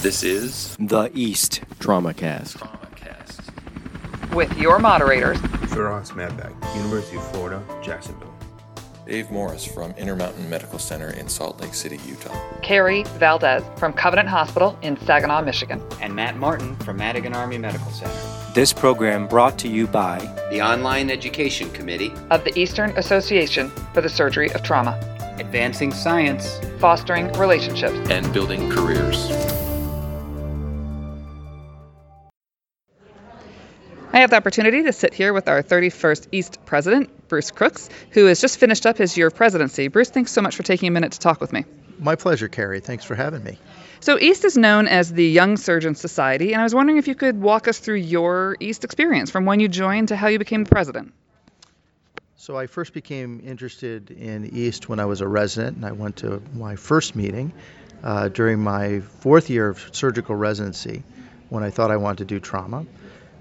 [0.00, 2.58] This is The East TraumaCast.
[2.58, 4.34] TraumaCast.
[4.34, 5.38] with your moderators,
[5.72, 8.32] Firas Madbak, University of Florida, Jacksonville.
[9.06, 12.38] Dave Morris from Intermountain Medical Center in Salt Lake City, Utah.
[12.62, 15.82] Carrie Valdez from Covenant Hospital in Saginaw, Michigan.
[16.00, 18.12] and Matt Martin from Madigan Army Medical Center.
[18.54, 20.18] This program brought to you by
[20.50, 24.98] the Online Education Committee, of the Eastern Association for the Surgery of Trauma,
[25.38, 26.60] Advancing Science.
[26.78, 27.96] fostering relationships.
[28.10, 29.30] And building careers.
[34.18, 38.24] I have the opportunity to sit here with our 31st East president, Bruce Crookes, who
[38.24, 39.86] has just finished up his year of presidency.
[39.86, 41.64] Bruce, thanks so much for taking a minute to talk with me.
[42.00, 42.80] My pleasure, Carrie.
[42.80, 43.58] Thanks for having me.
[44.00, 47.14] So, East is known as the Young Surgeon Society, and I was wondering if you
[47.14, 50.64] could walk us through your East experience from when you joined to how you became
[50.64, 51.14] the president.
[52.38, 56.16] So I first became interested in East when I was a resident, and I went
[56.16, 57.52] to my first meeting
[58.02, 61.04] uh, during my fourth year of surgical residency
[61.50, 62.84] when I thought I wanted to do trauma.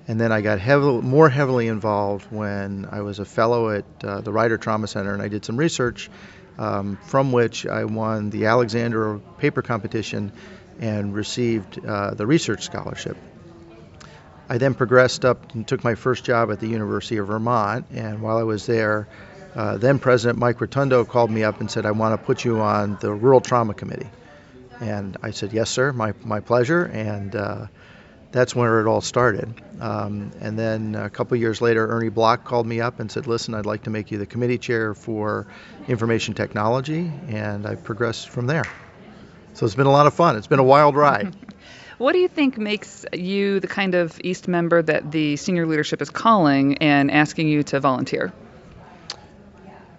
[0.07, 4.21] And then I got heavily, more heavily involved when I was a fellow at uh,
[4.21, 6.09] the Ryder Trauma Center, and I did some research
[6.57, 10.31] um, from which I won the Alexander paper competition
[10.79, 13.17] and received uh, the research scholarship.
[14.49, 17.85] I then progressed up and took my first job at the University of Vermont.
[17.91, 19.07] And while I was there,
[19.55, 22.61] uh, then President Mike Rotondo called me up and said, I want to put you
[22.61, 24.09] on the Rural Trauma Committee.
[24.79, 26.85] And I said, Yes, sir, my, my pleasure.
[26.85, 27.67] And uh,
[28.31, 29.53] that's where it all started.
[29.79, 33.53] Um, and then a couple years later, Ernie Block called me up and said, Listen,
[33.53, 35.47] I'd like to make you the committee chair for
[35.87, 37.11] information technology.
[37.27, 38.65] And I progressed from there.
[39.53, 40.35] So it's been a lot of fun.
[40.35, 41.35] It's been a wild ride.
[41.97, 45.99] What do you think makes you the kind of East member that the senior leadership
[45.99, 48.31] is calling and asking you to volunteer?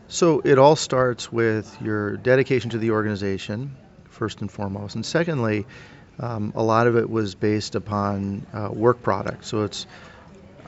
[0.06, 5.66] So it all starts with your dedication to the organization, first and foremost, and secondly,
[6.19, 9.44] um, a lot of it was based upon uh, work product.
[9.44, 9.86] So it's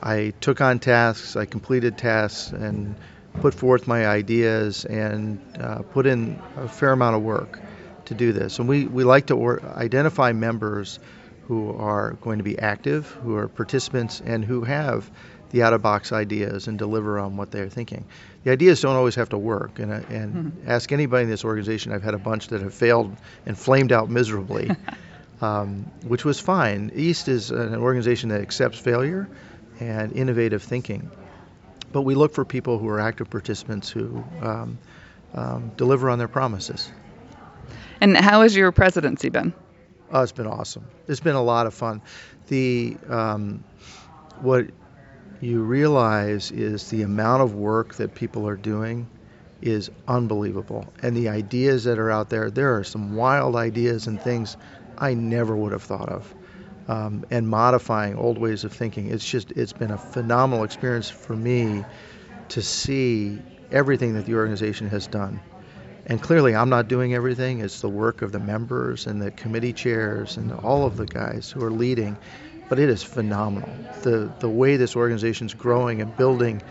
[0.01, 2.95] I took on tasks, I completed tasks, and
[3.39, 7.59] put forth my ideas and uh, put in a fair amount of work
[8.05, 8.59] to do this.
[8.59, 10.99] And we, we like to or- identify members
[11.47, 15.09] who are going to be active, who are participants, and who have
[15.51, 18.05] the out of box ideas and deliver on what they're thinking.
[18.43, 19.79] The ideas don't always have to work.
[19.79, 23.15] And, uh, and ask anybody in this organization, I've had a bunch that have failed
[23.45, 24.71] and flamed out miserably,
[25.41, 26.91] um, which was fine.
[26.95, 29.27] East is an organization that accepts failure
[29.79, 31.09] and innovative thinking.
[31.91, 34.77] But we look for people who are active participants who um,
[35.33, 36.89] um, deliver on their promises.
[37.99, 39.53] And how has your presidency been?
[40.11, 40.85] Oh, it's been awesome.
[41.07, 42.01] It's been a lot of fun.
[42.47, 43.63] The um,
[44.41, 44.67] what
[45.39, 49.07] you realize is the amount of work that people are doing
[49.61, 52.49] is unbelievable, and the ideas that are out there.
[52.49, 54.57] There are some wild ideas and things
[55.01, 56.35] I never would have thought of,
[56.87, 59.09] um, and modifying old ways of thinking.
[59.09, 61.83] It's just it's been a phenomenal experience for me
[62.49, 63.39] to see
[63.71, 65.41] everything that the organization has done.
[66.05, 67.59] And clearly, I'm not doing everything.
[67.61, 71.49] It's the work of the members and the committee chairs and all of the guys
[71.49, 72.17] who are leading.
[72.69, 73.69] But it is phenomenal.
[74.01, 76.61] The, the way this organization's growing and building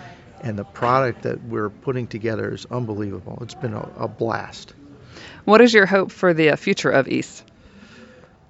[0.41, 3.39] and the product that we're putting together is unbelievable.
[3.43, 4.75] It's been a, a blast.
[5.45, 7.45] What is your hope for the future of East?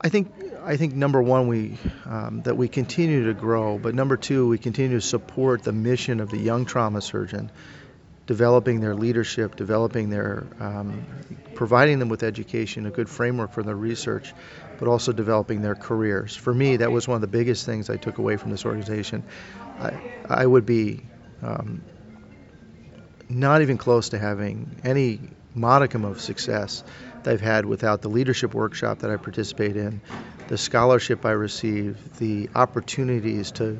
[0.02, 0.32] I think
[0.64, 4.56] I think number one we um, that we continue to grow, but number two we
[4.56, 7.50] continue to support the mission of the young trauma surgeon,
[8.26, 11.04] developing their leadership, developing their um,
[11.54, 14.32] providing them with education, a good framework for their research,
[14.78, 16.34] but also developing their careers.
[16.34, 19.22] For me, that was one of the biggest things I took away from this organization.
[19.78, 21.02] I, I would be
[21.42, 21.82] um,
[23.28, 25.20] not even close to having any
[25.54, 26.84] modicum of success
[27.26, 30.00] I've had without the leadership workshop that I participate in,
[30.48, 33.78] the scholarship I receive, the opportunities to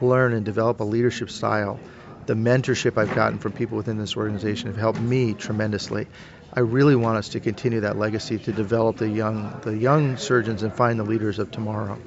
[0.00, 1.78] learn and develop a leadership style,
[2.26, 6.06] the mentorship I've gotten from people within this organization have helped me tremendously.
[6.52, 10.62] I really want us to continue that legacy to develop the young the young surgeons
[10.62, 11.98] and find the leaders of tomorrow.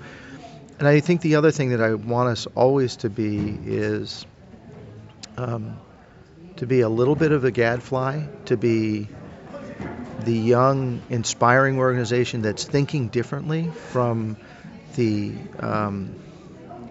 [0.79, 4.25] And I think the other thing that I want us always to be is
[5.37, 5.79] um,
[6.57, 9.07] to be a little bit of a gadfly, to be
[10.19, 14.37] the young, inspiring organization that's thinking differently from
[14.95, 16.15] the um,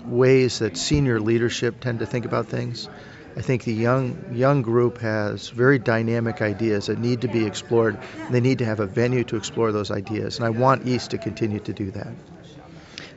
[0.05, 2.89] ways that senior leadership tend to think about things.
[3.37, 7.99] I think the young young group has very dynamic ideas that need to be explored,
[8.31, 10.37] they need to have a venue to explore those ideas.
[10.37, 12.13] And I want East to continue to do that.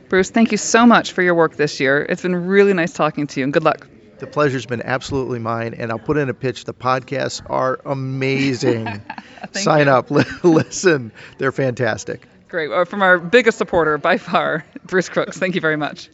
[0.08, 2.06] Bruce, thank you so much for your work this year.
[2.08, 3.86] It's been really nice talking to you, and good luck.
[4.18, 6.64] The pleasure's been absolutely mine, and I'll put in a pitch.
[6.64, 9.02] The podcasts are amazing.
[9.52, 9.92] Sign you.
[9.92, 10.10] up,
[10.42, 12.26] listen, they're fantastic.
[12.48, 12.68] Great.
[12.68, 15.36] Well, from our biggest supporter by far, Bruce Crookes.
[15.36, 16.08] Thank you very much.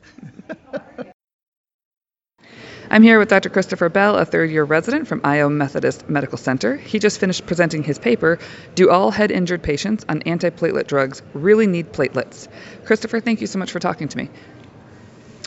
[2.91, 3.49] I'm here with Dr.
[3.49, 6.77] Christopher Bell, a third year resident from Iowa Methodist Medical Center.
[6.77, 8.39] He just finished presenting his paper
[8.75, 12.49] Do All Head Injured Patients on Antiplatelet Drugs Really Need Platelets?
[12.85, 14.29] Christopher, thank you so much for talking to me.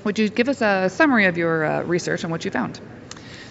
[0.05, 2.79] Would you give us a summary of your uh, research and what you found?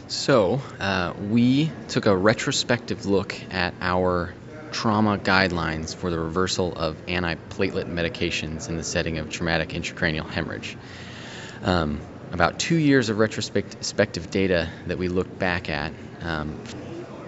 [0.06, 4.32] So, uh, we took a retrospective look at our
[4.70, 10.76] trauma guidelines for the reversal of antiplatelet medications in the setting of traumatic intracranial hemorrhage.
[11.64, 12.00] Um,
[12.32, 15.92] about two years of retrospective data that we looked back at,
[16.22, 16.56] um,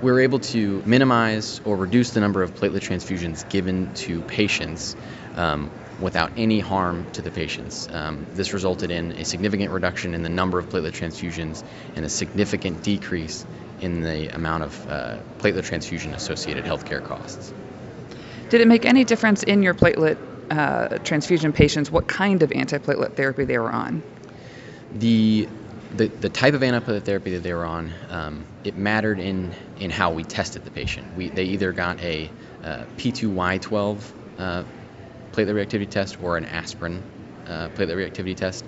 [0.03, 4.95] we were able to minimize or reduce the number of platelet transfusions given to patients
[5.35, 7.89] um, without any harm to the patients.
[7.91, 11.65] Um, this resulted in a significant reduction in the number of platelet transfusions
[11.95, 13.47] and a significant decrease
[13.81, 17.53] in the amount of uh, platelet transfusion associated healthcare costs.
[18.51, 20.19] Did it make any difference in your platelet
[20.51, 24.03] uh, transfusion patients what kind of antiplatelet therapy they were on?
[24.95, 25.49] The
[25.97, 29.91] the, the type of antiplatelet therapy that they were on, um, it mattered in, in
[29.91, 31.17] how we tested the patient.
[31.17, 32.31] We, they either got a
[32.63, 33.99] uh, P2Y12
[34.39, 34.65] uh,
[35.37, 37.03] platelet reactivity test or an aspirin
[37.47, 38.65] uh, platelet reactivity test.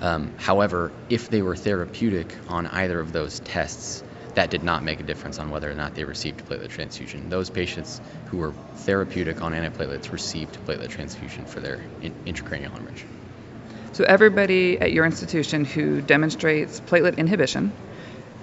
[0.00, 4.02] Um, however, if they were therapeutic on either of those tests,
[4.34, 7.28] that did not make a difference on whether or not they received platelet transfusion.
[7.28, 13.04] Those patients who were therapeutic on antiplatelets received platelet transfusion for their in- intracranial hemorrhage.
[13.92, 17.72] So everybody at your institution who demonstrates platelet inhibition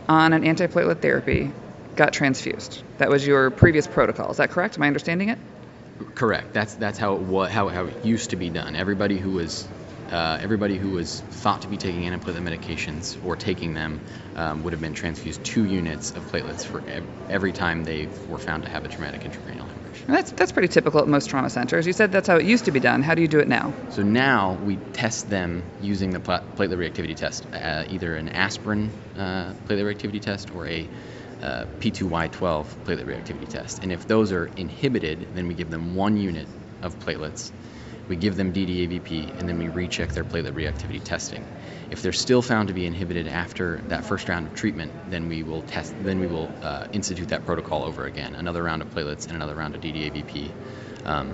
[0.09, 1.51] on an antiplatelet therapy
[1.95, 2.83] got transfused.
[2.97, 4.31] That was your previous protocol.
[4.31, 4.75] Is that correct?
[4.77, 5.39] Am I understanding it?
[6.15, 6.53] Correct.
[6.53, 8.75] That's that's how it was, how, how it used to be done.
[8.75, 9.67] Everybody who was
[10.11, 14.01] uh, everybody who was thought to be taking antiplatelet medications or taking them
[14.35, 18.37] um, would have been transfused two units of platelets for ev- every time they were
[18.37, 20.03] found to have a traumatic intracranial hemorrhage.
[20.07, 21.87] That's that's pretty typical at most trauma centers.
[21.87, 23.01] You said that's how it used to be done.
[23.01, 23.73] How do you do it now?
[23.91, 28.91] So now we test them using the pla- platelet reactivity test, uh, either an aspirin
[29.17, 30.87] uh, platelet reactivity test or a
[31.45, 33.83] uh, P2Y12 platelet reactivity test.
[33.83, 36.47] And if those are inhibited, then we give them one unit
[36.81, 37.51] of platelets.
[38.07, 41.43] We give them DDAVP, and then we recheck their platelet reactivity testing.
[41.91, 45.43] If they're still found to be inhibited after that first round of treatment, then we
[45.43, 45.93] will test.
[46.03, 49.55] Then we will uh, institute that protocol over again, another round of platelets and another
[49.55, 50.51] round of DDAVP,
[51.05, 51.33] um,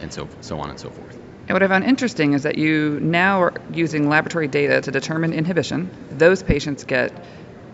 [0.00, 1.16] and so so on and so forth.
[1.48, 5.32] And what I found interesting is that you now are using laboratory data to determine
[5.32, 5.90] inhibition.
[6.10, 7.12] Those patients get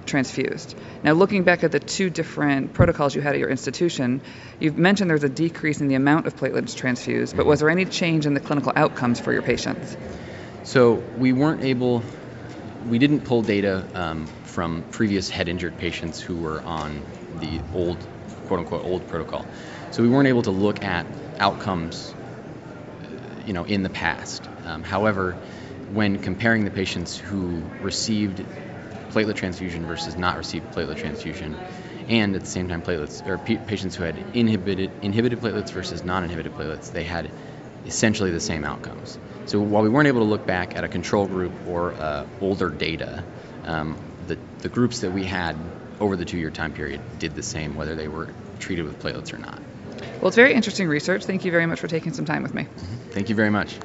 [0.06, 0.74] transfused.
[1.02, 4.22] Now, looking back at the two different protocols you had at your institution,
[4.58, 7.84] you've mentioned there's a decrease in the amount of platelets transfused, but was there any
[7.84, 9.96] change in the clinical outcomes for your patients?
[10.62, 12.02] So we weren't able,
[12.88, 17.02] we didn't pull data um, from previous head injured patients who were on
[17.40, 17.98] the old,
[18.46, 19.46] quote unquote, old protocol.
[19.90, 21.06] So we weren't able to look at
[21.38, 22.14] outcomes,
[23.46, 24.42] you know, in the past.
[24.64, 25.36] Um, however,
[25.92, 28.44] when comparing the patients who received
[29.16, 31.56] platelet transfusion versus not received platelet transfusion,
[32.06, 36.04] and at the same time platelets or p- patients who had inhibited inhibited platelets versus
[36.04, 37.30] non-inhibited platelets, they had
[37.86, 39.18] essentially the same outcomes.
[39.46, 42.68] So while we weren't able to look back at a control group or uh, older
[42.68, 43.24] data,
[43.64, 43.96] um,
[44.26, 45.56] the, the groups that we had
[45.98, 48.28] over the two-year time period did the same, whether they were
[48.58, 49.58] treated with platelets or not.
[50.20, 51.24] Well, it's very interesting research.
[51.24, 52.66] Thank you very much for taking some time with me.
[53.12, 53.78] Thank you very much.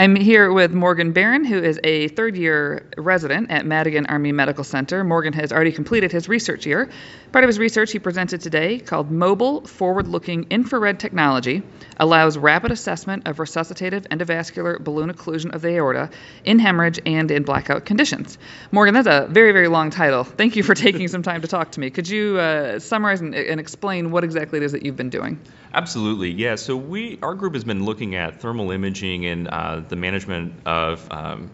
[0.00, 4.62] I'm here with Morgan Barron, who is a third year resident at Madigan Army Medical
[4.62, 5.02] Center.
[5.02, 6.88] Morgan has already completed his research year.
[7.32, 11.64] Part of his research he presented today, called Mobile Forward Looking Infrared Technology,
[11.96, 16.10] allows rapid assessment of resuscitative endovascular balloon occlusion of the aorta
[16.44, 18.38] in hemorrhage and in blackout conditions.
[18.70, 20.22] Morgan, that's a very, very long title.
[20.22, 21.90] Thank you for taking some time to talk to me.
[21.90, 25.40] Could you uh, summarize and, and explain what exactly it is that you've been doing?
[25.74, 26.54] Absolutely, yeah.
[26.54, 31.06] So we, our group has been looking at thermal imaging and uh, the management of
[31.10, 31.50] um,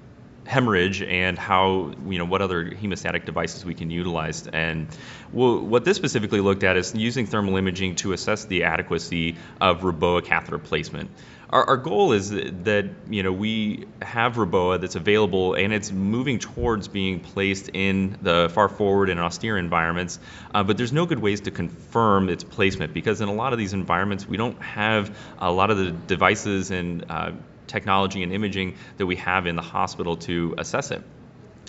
[0.46, 4.46] hemorrhage and how you know what other hemostatic devices we can utilize.
[4.46, 4.88] And
[5.32, 10.24] what this specifically looked at is using thermal imaging to assess the adequacy of Reboa
[10.24, 11.10] catheter placement.
[11.50, 16.38] Our, our goal is that you know we have Reboa that's available and it's moving
[16.38, 20.18] towards being placed in the far forward and austere environments,
[20.54, 23.58] uh, but there's no good ways to confirm its placement because in a lot of
[23.58, 27.32] these environments we don't have a lot of the devices and uh,
[27.66, 31.02] technology and imaging that we have in the hospital to assess it.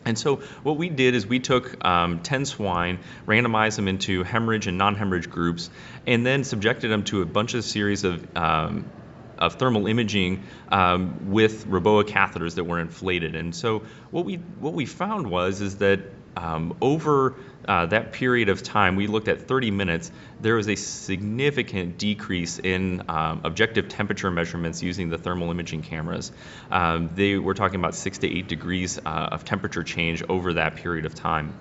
[0.05, 4.67] And so what we did is we took um, 10 swine, randomized them into hemorrhage
[4.67, 5.71] and non-hemorrhage groups,
[6.05, 8.85] and then subjected them to a bunch of series of um,
[9.37, 13.35] of thermal imaging um, with Reboa catheters that were inflated.
[13.35, 15.99] And so what we what we found was is that
[16.35, 17.35] um, over
[17.67, 22.59] uh, that period of time, we looked at 30 minutes, there was a significant decrease
[22.59, 26.31] in um, objective temperature measurements using the thermal imaging cameras.
[26.69, 30.75] Um, they were talking about six to eight degrees uh, of temperature change over that
[30.75, 31.57] period of time.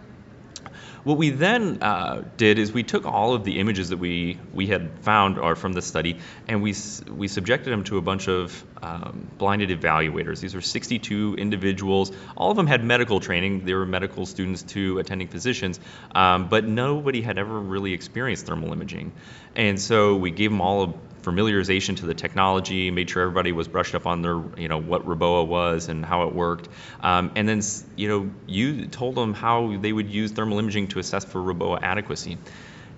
[1.04, 4.66] What we then uh, did is we took all of the images that we, we
[4.66, 6.18] had found or from the study
[6.49, 6.75] and we,
[7.08, 10.40] we subjected them to a bunch of um, blinded evaluators.
[10.40, 12.11] These were 62 individuals.
[12.38, 13.66] All of them had medical training.
[13.66, 15.78] They were medical students to attending physicians,
[16.14, 19.12] um, but nobody had ever really experienced thermal imaging.
[19.54, 20.94] And so we gave them all a
[21.25, 25.07] familiarization to the technology, made sure everybody was brushed up on their, you know, what
[25.07, 26.69] REBOA was and how it worked,
[27.00, 27.62] um, and then,
[27.97, 31.83] you know, you told them how they would use thermal imaging to assess for REBOA
[31.83, 32.38] adequacy.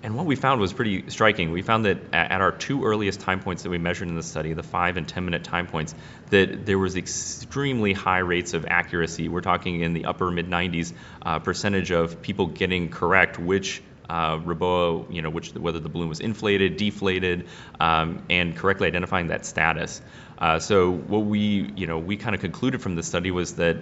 [0.03, 1.51] And what we found was pretty striking.
[1.51, 4.53] We found that at our two earliest time points that we measured in the study,
[4.53, 5.95] the five and 10 minute time points,
[6.29, 9.27] that there was extremely high rates of accuracy.
[9.27, 10.93] We're talking in the upper mid 90s
[11.23, 16.09] uh, percentage of people getting correct which uh, REBOA, you know, which whether the balloon
[16.09, 17.47] was inflated, deflated,
[17.79, 20.01] um, and correctly identifying that status.
[20.37, 23.77] Uh, so what we, you know, we kind of concluded from the study was that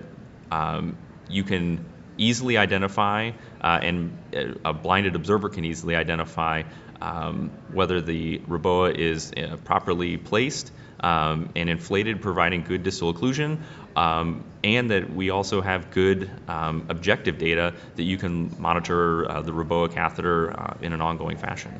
[0.52, 0.98] um,
[1.30, 1.86] you can
[2.18, 4.18] easily identify, uh, and
[4.64, 6.64] a blinded observer can easily identify
[7.02, 13.60] um, whether the REBOA is uh, properly placed um, and inflated, providing good distal occlusion,
[13.96, 19.42] um, and that we also have good um, objective data that you can monitor uh,
[19.42, 21.72] the REBOA catheter uh, in an ongoing fashion.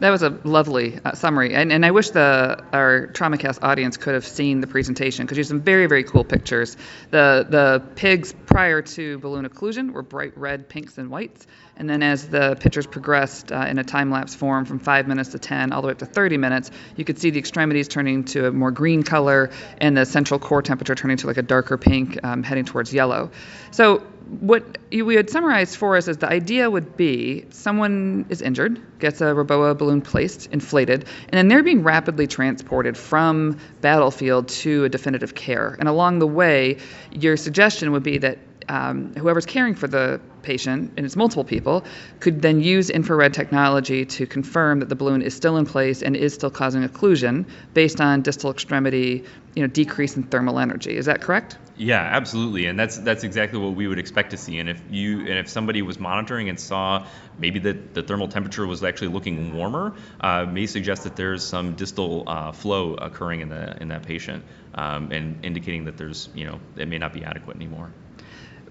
[0.00, 4.14] That was a lovely uh, summary, and, and I wish the our TraumaCast audience could
[4.14, 6.76] have seen the presentation because you have some very very cool pictures.
[7.10, 11.46] The the pigs prior to balloon occlusion were bright red, pinks, and whites,
[11.76, 15.28] and then as the pictures progressed uh, in a time lapse form from five minutes
[15.28, 18.24] to 10 all the way up to 30 minutes, you could see the extremities turning
[18.24, 19.50] to a more green color
[19.80, 23.30] and the central core temperature turning to like a darker pink, um, heading towards yellow.
[23.70, 24.02] So
[24.40, 29.20] what we had summarized for us is the idea would be someone is injured, gets
[29.20, 34.88] a REBOA balloon placed, inflated, and then they're being rapidly transported from battlefield to a
[34.88, 35.76] definitive care.
[35.78, 36.78] And along the way,
[37.12, 38.38] your suggestion would be that
[38.68, 41.84] um, whoever's caring for the patient, and it's multiple people,
[42.20, 46.16] could then use infrared technology to confirm that the balloon is still in place and
[46.16, 50.96] is still causing occlusion based on distal extremity, you know, decrease in thermal energy.
[50.96, 51.58] Is that correct?
[51.76, 54.58] Yeah, absolutely, and that's that's exactly what we would expect to see.
[54.58, 57.06] And if you and if somebody was monitoring and saw
[57.38, 61.74] maybe that the thermal temperature was actually looking warmer, uh, may suggest that there's some
[61.74, 64.44] distal uh, flow occurring in the in that patient,
[64.74, 67.92] um, and indicating that there's you know it may not be adequate anymore.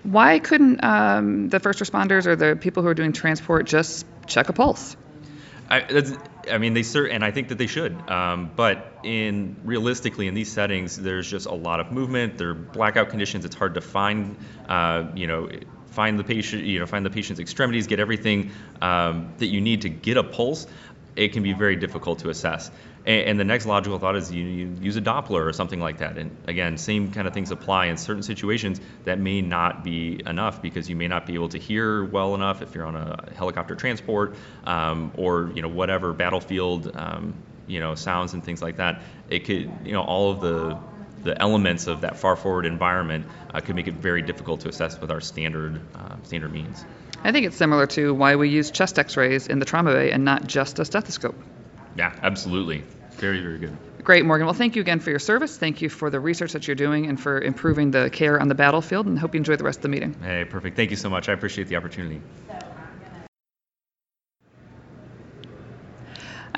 [0.08, 4.48] Why couldn't um, the first responders or the people who are doing transport just check
[4.48, 4.96] a pulse?
[5.70, 5.86] I,
[6.50, 8.10] I mean, they certainly, and I think that they should.
[8.10, 12.38] Um, but in realistically, in these settings, there's just a lot of movement.
[12.38, 13.44] There are blackout conditions.
[13.44, 14.38] It's hard to find,
[14.70, 15.50] uh, you know,
[15.88, 19.82] find the patient, you know, find the patient's extremities, get everything um, that you need
[19.82, 20.68] to get a pulse.
[21.18, 22.72] It can be very difficult to assess.
[23.08, 26.00] And, and the next logical thought is you, you, use a Doppler or something like
[26.00, 26.18] that.
[26.18, 30.62] And again, same kind of things apply in certain situations that may not be enough
[30.62, 33.76] because you may not be able to hear well enough if you're on a helicopter
[33.76, 34.36] transport
[34.66, 37.34] um, or you know whatever battlefield um,
[37.66, 39.02] you know sounds and things like that.
[39.30, 40.78] It could you know all of the
[41.24, 45.00] the elements of that far forward environment uh, could make it very difficult to assess
[45.00, 46.86] with our standard uh, standard means.
[47.24, 50.24] I think it's similar to why we use chest X-rays in the trauma bay and
[50.24, 51.36] not just a stethoscope.
[51.96, 52.84] Yeah, absolutely.
[53.18, 53.78] Very, very good.
[54.04, 54.46] Great, Morgan.
[54.46, 55.58] Well, thank you again for your service.
[55.58, 58.56] Thank you for the research that you're doing and for improving the care on the
[58.56, 60.16] battlefield, and hope you enjoy the rest of the meeting.
[60.22, 60.78] Hey, perfect.
[60.78, 61.28] Thank you so much.
[61.28, 62.22] I appreciate the opportunity.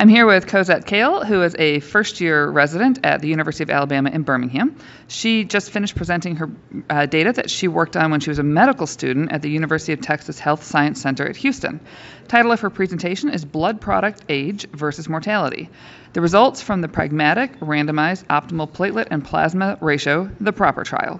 [0.01, 3.70] I'm here with Cosette Kale, who is a first year resident at the University of
[3.70, 4.78] Alabama in Birmingham.
[5.10, 6.50] She just finished presenting her
[6.89, 9.92] uh, data that she worked on when she was a medical student at the University
[9.92, 11.82] of Texas Health Science Center at Houston.
[12.29, 15.67] Title of her presentation is Blood Product Age versus Mortality.
[16.13, 21.19] The results from the pragmatic, randomized, optimal platelet and plasma ratio, the PROPPR trial.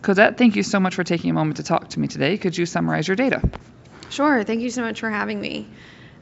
[0.00, 2.38] Cosette, thank you so much for taking a moment to talk to me today.
[2.38, 3.42] Could you summarize your data?
[4.08, 4.42] Sure.
[4.42, 5.68] Thank you so much for having me.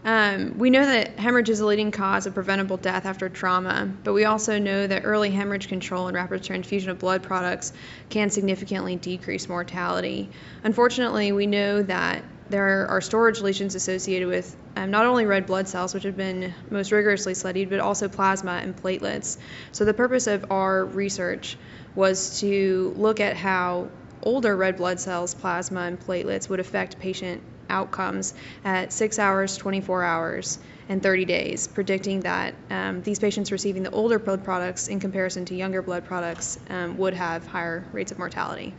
[0.05, 4.12] Um, we know that hemorrhage is a leading cause of preventable death after trauma, but
[4.12, 7.73] we also know that early hemorrhage control and rapid transfusion of blood products
[8.09, 10.29] can significantly decrease mortality.
[10.64, 15.69] Unfortunately, we know that there are storage lesions associated with um, not only red blood
[15.69, 19.38] cells, which have been most rigorously studied, but also plasma and platelets.
[19.73, 21.57] So, the purpose of our research
[21.95, 23.88] was to look at how
[24.23, 30.02] older red blood cells, plasma, and platelets would affect patient outcomes at 6 hours, 24
[30.02, 34.99] hours, and 30 days, predicting that um, these patients receiving the older blood products in
[34.99, 38.75] comparison to younger blood products um, would have higher rates of mortality.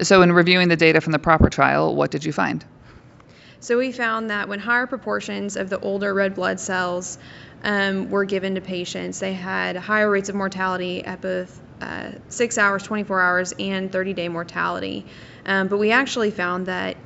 [0.00, 2.64] So, in reviewing the data from the PROPPR trial, what did you find?
[3.60, 7.18] So, we found that when higher proportions of the older red blood cells
[7.62, 12.58] um, were given to patients, they had higher rates of mortality at both uh, 6
[12.58, 15.04] hours, 24 hours, and 30 day mortality.
[15.44, 16.96] Um, but we actually found that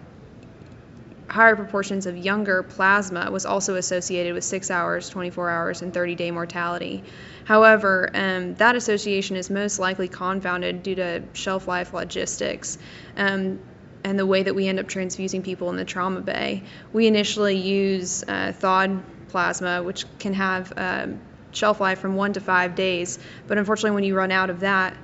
[1.29, 6.15] higher proportions of younger plasma was also associated with 6 hours, 24 hours, and 30
[6.15, 7.03] day mortality.
[7.45, 12.79] However, um, that association is most likely confounded due to shelf life logistics.
[13.17, 13.61] Um,
[14.05, 16.63] and the way that we end up transfusing people in the trauma bay.
[16.93, 22.41] We initially use uh, thawed plasma, which can have um, shelf life from one to
[22.41, 23.19] five days.
[23.49, 24.97] But unfortunately, when you run out of that,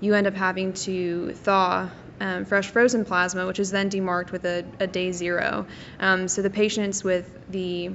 [0.00, 1.88] you end up having to thaw
[2.20, 5.66] um, fresh frozen plasma, which is then demarked with a, a day zero.
[5.98, 7.90] Um, so the patients with the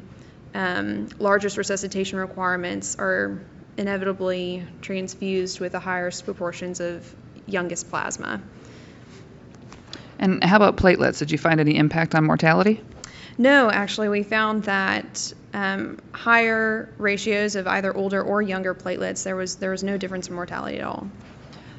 [0.53, 3.39] um, largest resuscitation requirements are
[3.77, 7.13] inevitably transfused with the highest proportions of
[7.45, 8.41] youngest plasma.
[10.17, 11.19] And how about platelets?
[11.19, 12.81] Did you find any impact on mortality?
[13.37, 19.35] No, actually, we found that um, higher ratios of either older or younger platelets, there
[19.35, 21.09] was there was no difference in mortality at all.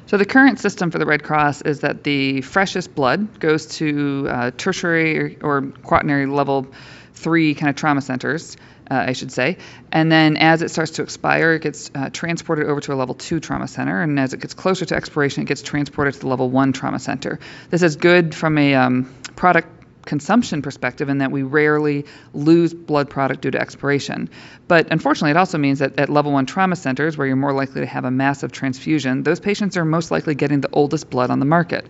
[0.07, 4.27] So the current system for the Red Cross is that the freshest blood goes to
[4.29, 6.67] uh, tertiary or, quaternary level
[7.13, 8.55] three kind of trauma centers,
[8.89, 9.57] uh, I should say.
[9.91, 13.15] And then as it starts to expire, it gets uh, transported over to a level
[13.15, 14.01] two trauma center.
[14.01, 16.99] And as it gets closer to expiration, it gets transported to the level one trauma
[16.99, 17.39] center.
[17.69, 19.76] This is good from a um, product
[20.07, 24.29] consumption perspective in that we rarely lose blood product due to expiration.
[24.67, 27.81] But unfortunately, it also means that at level one trauma centers, where you're more likely
[27.81, 31.39] to have a massive transfusion, those patients are most likely getting the oldest blood on
[31.39, 31.85] the market.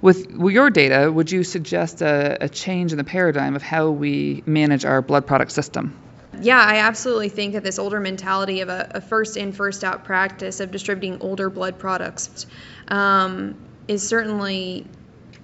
[0.00, 4.42] With your data, would you suggest a, a change in the paradigm of how we
[4.46, 5.96] manage our blood product system?
[6.40, 10.04] Yeah, I absolutely think that this older mentality of a, a first in, first out
[10.04, 12.46] practice of distributing older blood products
[12.88, 13.54] um,
[13.88, 14.86] is certainly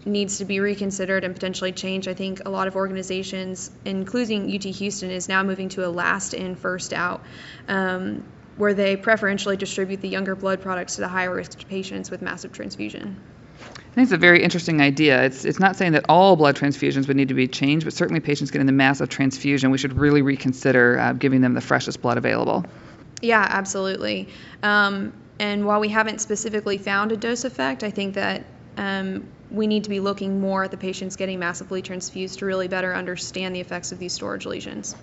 [0.04, 2.09] needs to be reconsidered and potentially changed.
[2.09, 6.35] I think a lot of organizations, including UT Houston, is now moving to a last
[6.35, 7.23] in, first out,
[7.68, 8.25] um,
[8.56, 12.52] where they preferentially distribute the younger blood products to the higher risk patients with massive
[12.52, 13.21] transfusion.
[13.60, 15.23] I think it's a very interesting idea.
[15.25, 18.21] It's it's not saying that all blood transfusions would need to be changed, but certainly
[18.21, 22.17] patients getting the massive transfusion, we should really reconsider uh, giving them the freshest blood
[22.17, 22.65] available.
[23.21, 24.28] Yeah, absolutely.
[24.62, 28.45] Um, and while we haven't specifically found a dose effect, I think that
[28.76, 32.69] um, we need to be looking more at the patients getting massively transfused to really
[32.69, 34.97] better understand the effects of these storage lesions.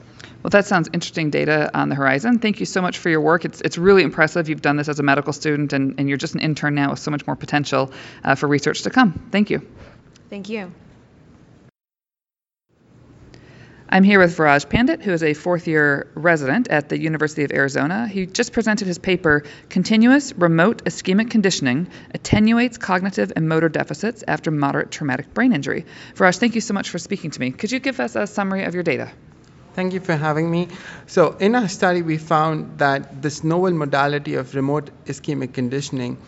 [0.43, 2.39] Well, that sounds interesting data on the horizon.
[2.39, 3.45] Thank you so much for your work.
[3.45, 4.49] It's, it's really impressive.
[4.49, 6.99] You've done this as a medical student, and, and you're just an intern now with
[6.99, 7.91] so much more potential
[8.23, 9.29] uh, for research to come.
[9.31, 9.67] Thank you.
[10.29, 10.71] Thank you.
[13.91, 17.51] I'm here with Viraj Pandit, who is a fourth year resident at the University of
[17.51, 18.07] Arizona.
[18.07, 24.51] He just presented his paper, Continuous Remote Ischemic Conditioning Attenuates Cognitive and Motor Deficits After
[24.51, 25.87] Moderate Traumatic Brain Injury.
[26.13, 27.49] Viraj, thank you so much for speaking to me.
[27.49, 29.11] Could you give us a summary of your data?
[29.73, 30.67] Thank you for having me.
[31.07, 36.19] So, in our study, we found that this novel modality of remote ischemic conditioning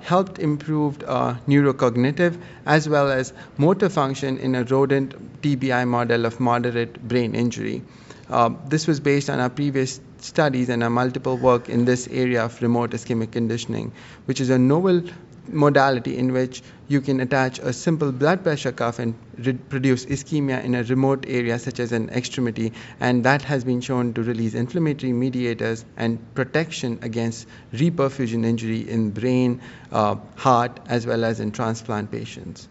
[0.00, 6.40] helped improve uh, neurocognitive as well as motor function in a rodent TBI model of
[6.40, 7.82] moderate brain injury.
[8.28, 12.44] Uh, this was based on our previous studies and our multiple work in this area
[12.44, 13.92] of remote ischemic conditioning,
[14.24, 15.02] which is a novel
[15.48, 16.62] modality in which
[16.92, 19.14] you can attach a simple blood pressure cuff and
[19.70, 24.12] produce ischemia in a remote area such as an extremity and that has been shown
[24.12, 31.24] to release inflammatory mediators and protection against reperfusion injury in brain uh, heart as well
[31.24, 32.68] as in transplant patients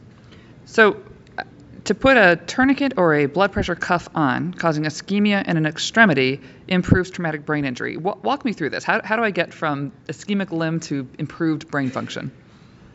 [0.66, 0.98] so
[1.40, 1.44] uh,
[1.86, 6.40] to put a tourniquet or a blood pressure cuff on, causing ischemia in an extremity,
[6.68, 7.98] improves traumatic brain injury.
[7.98, 8.84] walk me through this.
[8.84, 12.32] How, how do I get from ischemic limb to improved brain function?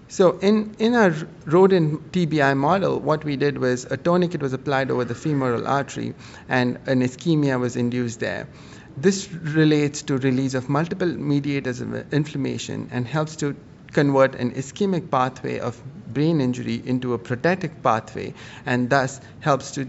[0.09, 1.13] So in, in our
[1.47, 6.15] rodent TBI model, what we did was a tourniquet was applied over the femoral artery
[6.49, 8.47] and an ischemia was induced there.
[8.97, 13.57] This relates to release of multiple mediators of inflammation and helps to
[13.93, 15.81] convert an ischemic pathway of
[16.15, 18.33] brain injury into a protective pathway
[18.65, 19.89] and thus helps to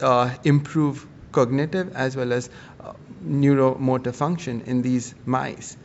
[0.00, 2.48] uh, improve cognitive as well as
[2.80, 2.92] uh,
[3.24, 5.76] neuromotor function in these mice.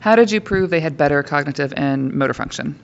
[0.00, 2.78] How did you prove they had better cognitive and motor function?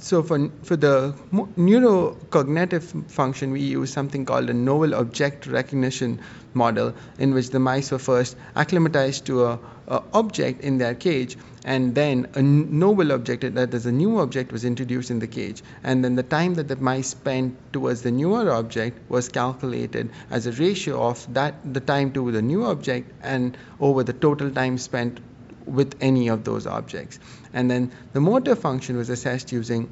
[0.00, 6.20] So for, for the neurocognitive function, we use something called a novel object recognition
[6.54, 9.58] model, in which the mice were first acclimatized to a,
[9.88, 14.52] a object in their cage, and then a novel object, that is a new object,
[14.52, 18.12] was introduced in the cage, and then the time that the mice spent towards the
[18.12, 23.10] newer object was calculated as a ratio of that the time to the new object
[23.22, 25.18] and over the total time spent
[25.66, 27.18] with any of those objects.
[27.52, 29.88] And then the motor function was assessed using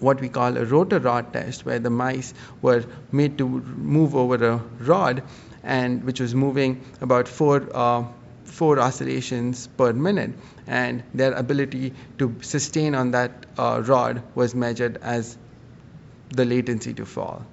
[0.00, 4.56] what we call a rotarod test, where the mice were made to move over a
[4.80, 5.22] rod,
[5.62, 8.04] and which was moving about four uh,
[8.44, 10.32] four oscillations per minute,
[10.66, 15.36] and their ability to sustain on that uh, rod was measured as
[16.30, 17.44] the latency to fall.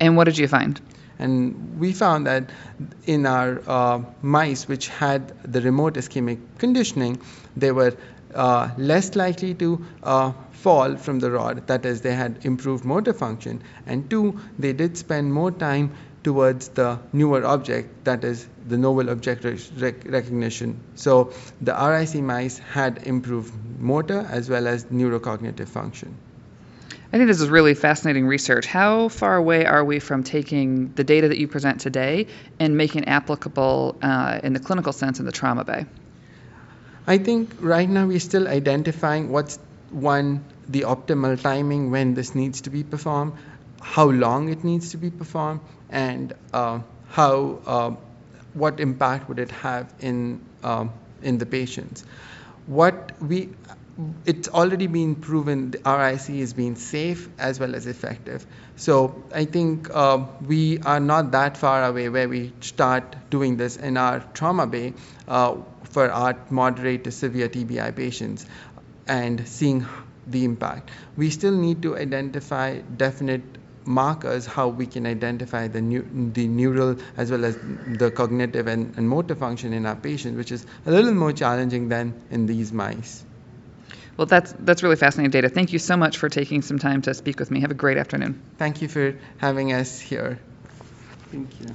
[0.00, 0.80] And what did you find?
[1.18, 2.50] And we found that
[3.06, 7.20] in our uh, mice which had the remote ischemic conditioning,
[7.56, 7.96] they were
[8.34, 13.12] uh, less likely to uh, fall from the rod, that is, they had improved motor
[13.12, 15.92] function, and two, they did spend more time
[16.24, 20.78] towards the newer object, that is, the novel object rec- recognition.
[20.94, 26.14] So the RIC mice had improved motor as well as neurocognitive function.
[27.10, 28.66] I think this is really fascinating research.
[28.66, 32.26] How far away are we from taking the data that you present today
[32.60, 35.86] and making it applicable uh, in the clinical sense in the trauma bay?
[37.06, 42.60] I think right now we're still identifying what's one, the optimal timing when this needs
[42.62, 43.32] to be performed,
[43.80, 47.90] how long it needs to be performed, and uh, how, uh,
[48.52, 50.92] what impact would it have in, um,
[51.22, 52.04] in the patients.
[52.66, 53.48] What we
[54.26, 58.46] it's already been proven the RIC is being safe as well as effective.
[58.76, 63.76] So I think uh, we are not that far away where we start doing this
[63.76, 64.94] in our trauma bay
[65.26, 68.46] uh, for our moderate to severe TBI patients
[69.08, 69.84] and seeing
[70.28, 70.90] the impact.
[71.16, 73.42] We still need to identify definite
[73.84, 77.58] markers how we can identify the, new, the neural as well as
[77.96, 81.88] the cognitive and, and motor function in our patients, which is a little more challenging
[81.88, 83.24] than in these mice.
[84.18, 85.48] Well, that's that's really fascinating data.
[85.48, 87.60] Thank you so much for taking some time to speak with me.
[87.60, 88.42] Have a great afternoon.
[88.58, 90.40] Thank you for having us here.
[91.30, 91.68] Thank you.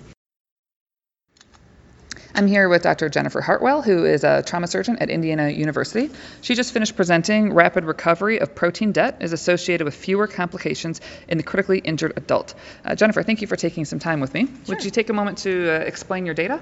[2.35, 3.09] I'm here with Dr.
[3.09, 6.09] Jennifer Hartwell, who is a trauma surgeon at Indiana University.
[6.41, 11.37] She just finished presenting rapid recovery of protein debt is associated with fewer complications in
[11.37, 12.55] the critically injured adult.
[12.83, 14.47] Uh, Jennifer, thank you for taking some time with me.
[14.47, 14.75] Sure.
[14.75, 16.59] Would you take a moment to uh, explain your data?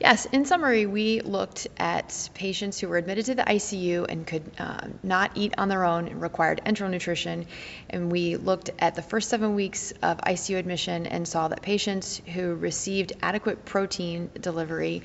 [0.00, 4.48] Yes, in summary, we looked at patients who were admitted to the ICU and could
[4.56, 7.46] uh, not eat on their own and required enteral nutrition.
[7.90, 12.22] And we looked at the first seven weeks of ICU admission and saw that patients
[12.32, 15.02] who received adequate protein delivery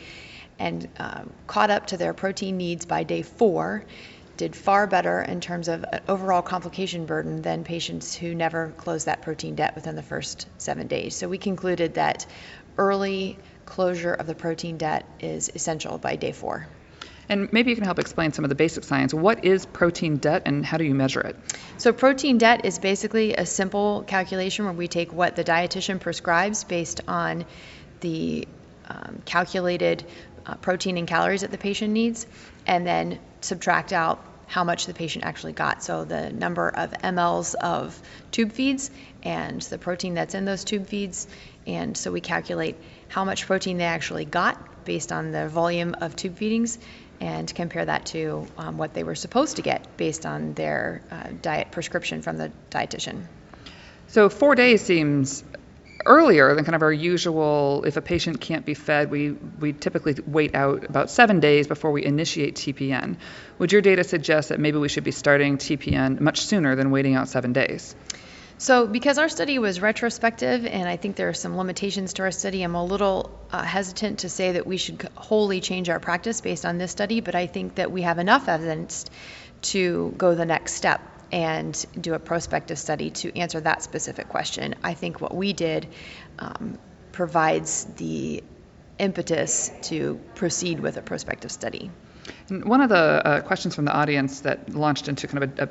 [0.59, 3.83] and uh, caught up to their protein needs by day four
[4.37, 9.23] did far better in terms of overall complication burden than patients who never closed that
[9.23, 11.15] protein debt within the first seven days.
[11.15, 12.25] So we concluded that
[12.77, 16.67] early closure of the protein debt is essential by day four.
[17.29, 19.13] And maybe you can help explain some of the basic science.
[19.13, 21.35] What is protein debt and how do you measure it?
[21.77, 26.63] So, protein debt is basically a simple calculation where we take what the dietitian prescribes
[26.63, 27.45] based on
[28.01, 28.47] the
[28.89, 30.03] um, calculated
[30.45, 32.27] uh, protein and calories that the patient needs,
[32.67, 35.81] and then subtract out how much the patient actually got.
[35.81, 37.99] So, the number of mLs of
[38.31, 38.91] tube feeds
[39.23, 41.27] and the protein that's in those tube feeds.
[41.65, 42.75] And so, we calculate
[43.13, 46.79] how much protein they actually got based on the volume of tube feedings
[47.21, 51.27] and compare that to um, what they were supposed to get based on their uh,
[51.39, 53.21] diet prescription from the dietitian.
[54.07, 55.43] So four days seems
[56.07, 57.83] earlier than kind of our usual.
[57.85, 61.91] If a patient can't be fed, we we typically wait out about seven days before
[61.91, 63.17] we initiate TPN.
[63.59, 67.13] Would your data suggest that maybe we should be starting TPN much sooner than waiting
[67.13, 67.95] out seven days?
[68.63, 72.31] So, because our study was retrospective, and I think there are some limitations to our
[72.31, 76.39] study, I'm a little uh, hesitant to say that we should wholly change our practice
[76.39, 79.03] based on this study, but I think that we have enough evidence
[79.73, 84.75] to go the next step and do a prospective study to answer that specific question.
[84.81, 85.89] I think what we did
[86.39, 86.79] um,
[87.11, 88.45] provides the
[88.97, 91.91] impetus to proceed with a prospective study.
[92.47, 95.63] And one of the uh, questions from the audience that launched into kind of a,
[95.63, 95.69] a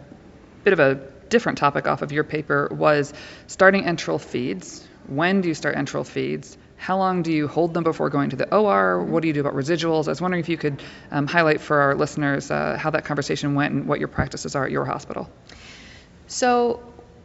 [0.63, 3.13] bit of a different topic off of your paper was
[3.47, 4.87] starting enteral feeds.
[5.07, 6.57] When do you start enteral feeds?
[6.77, 9.03] How long do you hold them before going to the OR?
[9.03, 10.09] What do you do about residuals?
[10.09, 13.55] I was wondering if you could um, highlight for our listeners uh, how that conversation
[13.55, 15.31] went and what your practices are at your hospital.
[16.27, 16.83] So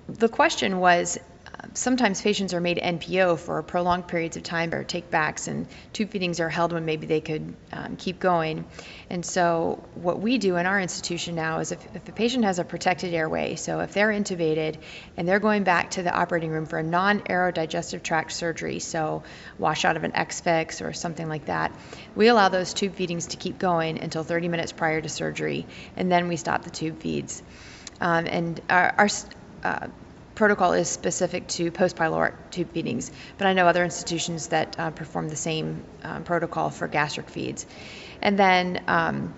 [0.07, 1.17] the question was
[1.73, 6.11] sometimes patients are made NPO for prolonged periods of time or take backs, and tube
[6.11, 8.65] feedings are held when maybe they could um, keep going.
[9.09, 12.59] And so, what we do in our institution now is if, if a patient has
[12.59, 14.77] a protected airway, so if they're intubated
[15.15, 19.23] and they're going back to the operating room for a non aerodigestive tract surgery, so
[19.57, 21.71] wash out of an X-Fix or something like that,
[22.15, 25.65] we allow those tube feedings to keep going until 30 minutes prior to surgery,
[25.95, 27.41] and then we stop the tube feeds.
[27.99, 29.09] Um, and our, our
[29.63, 29.87] uh,
[30.37, 35.29] protocol is specific to post-pyloric tube feedings, but I know other institutions that uh, perform
[35.29, 37.65] the same um, protocol for gastric feeds.
[38.21, 39.33] And then um,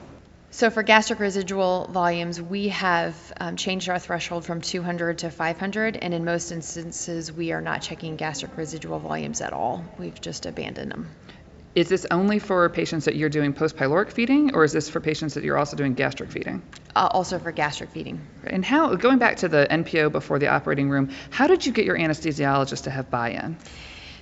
[0.52, 5.96] So for gastric residual volumes, we have um, changed our threshold from 200 to 500,
[5.96, 9.86] and in most instances, we are not checking gastric residual volumes at all.
[10.00, 11.08] We've just abandoned them.
[11.80, 15.00] Is this only for patients that you're doing post pyloric feeding, or is this for
[15.00, 16.62] patients that you're also doing gastric feeding?
[16.94, 18.20] Uh, also for gastric feeding.
[18.44, 21.86] And how, going back to the NPO before the operating room, how did you get
[21.86, 23.56] your anesthesiologist to have buy in?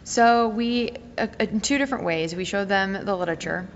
[0.04, 3.68] So we, uh, in two different ways, we showed them the literature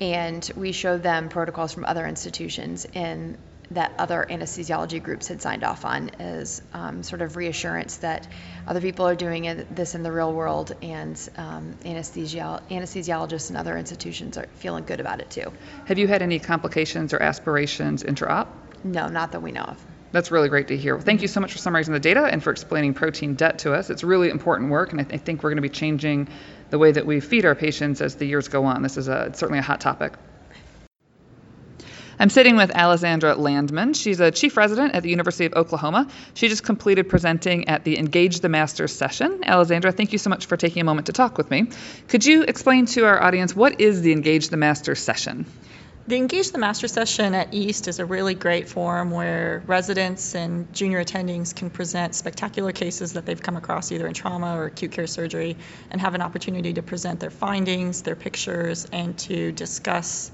[0.00, 3.38] and we showed them protocols from other institutions and
[3.72, 8.26] that other anesthesiology groups had signed off on as um, sort of reassurance that
[8.66, 13.58] other people are doing it, this in the real world and um, anesthesi- anesthesiologists and
[13.58, 15.52] other institutions are feeling good about it too.
[15.86, 18.48] Have you had any complications or aspirations intra-op?
[18.84, 19.84] No, not that we know of.
[20.10, 20.96] That's really great to hear.
[20.96, 23.74] Well, thank you so much for summarizing the data and for explaining protein debt to
[23.74, 23.90] us.
[23.90, 26.28] It's really important work, and I, th- I think we're going to be changing
[26.70, 28.80] the way that we feed our patients as the years go on.
[28.82, 30.14] This is a, certainly a hot topic.
[32.20, 33.94] I'm sitting with Alessandra Landman.
[33.94, 36.08] She's a chief resident at the University of Oklahoma.
[36.34, 39.44] She just completed presenting at the Engage the Masters session.
[39.46, 41.68] Alessandra, thank you so much for taking a moment to talk with me.
[42.08, 45.46] Could you explain to our audience what is the Engage the Masters session?
[46.08, 50.72] The Engage the Master session at East is a really great forum where residents and
[50.72, 54.90] junior attendings can present spectacular cases that they've come across either in trauma or acute
[54.90, 55.56] care surgery
[55.90, 60.32] and have an opportunity to present their findings, their pictures, and to discuss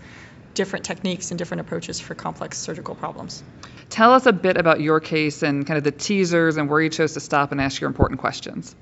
[0.55, 3.43] different techniques and different approaches for complex surgical problems.
[3.91, 6.89] Tell us a bit about your case and kind of the teasers and where you
[6.89, 8.75] chose to stop and ask your important questions.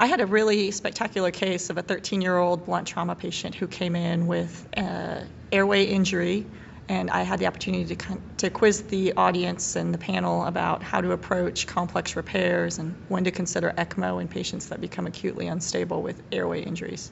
[0.00, 3.66] I had a really spectacular case of a 13 year old blunt trauma patient who
[3.66, 6.46] came in with an airway injury.
[6.88, 11.02] And I had the opportunity to, to quiz the audience and the panel about how
[11.02, 16.00] to approach complex repairs and when to consider ECMO in patients that become acutely unstable
[16.00, 17.10] with airway injuries.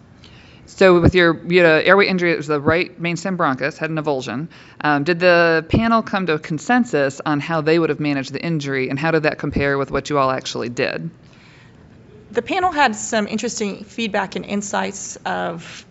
[0.66, 3.78] So, with your you had an airway injury, it was the right main stem bronchus,
[3.78, 4.48] had an avulsion.
[4.80, 8.44] Um, did the panel come to a consensus on how they would have managed the
[8.44, 11.10] injury, and how did that compare with what you all actually did?
[12.32, 15.86] The panel had some interesting feedback and insights of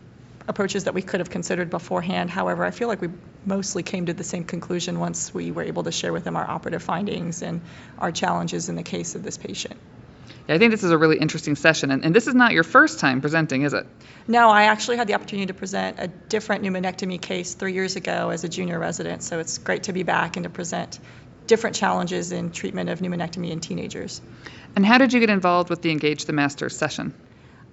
[0.47, 2.29] approaches that we could have considered beforehand.
[2.29, 3.09] However, I feel like we
[3.45, 6.47] mostly came to the same conclusion once we were able to share with them our
[6.47, 7.61] operative findings and
[7.97, 9.79] our challenges in the case of this patient.
[10.47, 12.63] Yeah, I think this is a really interesting session, and, and this is not your
[12.63, 13.87] first time presenting, is it?
[14.27, 18.29] No, I actually had the opportunity to present a different pneumonectomy case three years ago
[18.29, 20.99] as a junior resident, so it's great to be back and to present
[21.47, 24.21] different challenges in treatment of pneumonectomy in teenagers.
[24.75, 27.13] And how did you get involved with the Engage the Masters session?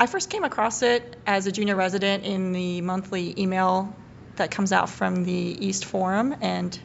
[0.00, 3.94] I first came across it as a junior resident in the monthly email
[4.36, 6.78] that comes out from the East Forum and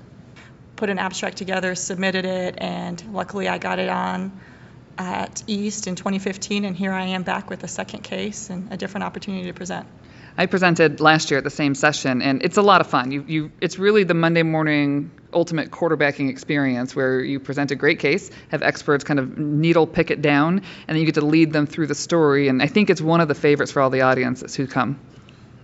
[0.75, 4.39] put an abstract together, submitted it, and luckily I got it on
[4.97, 8.77] at East in 2015, and here I am back with a second case and a
[8.77, 9.87] different opportunity to present.
[10.39, 13.11] I presented last year at the same session, and it's a lot of fun.
[13.11, 17.99] You, you, it's really the Monday morning ultimate quarterbacking experience where you present a great
[17.99, 21.53] case, have experts kind of needle pick it down, and then you get to lead
[21.53, 22.47] them through the story.
[22.49, 24.99] And I think it's one of the favorites for all the audiences who come.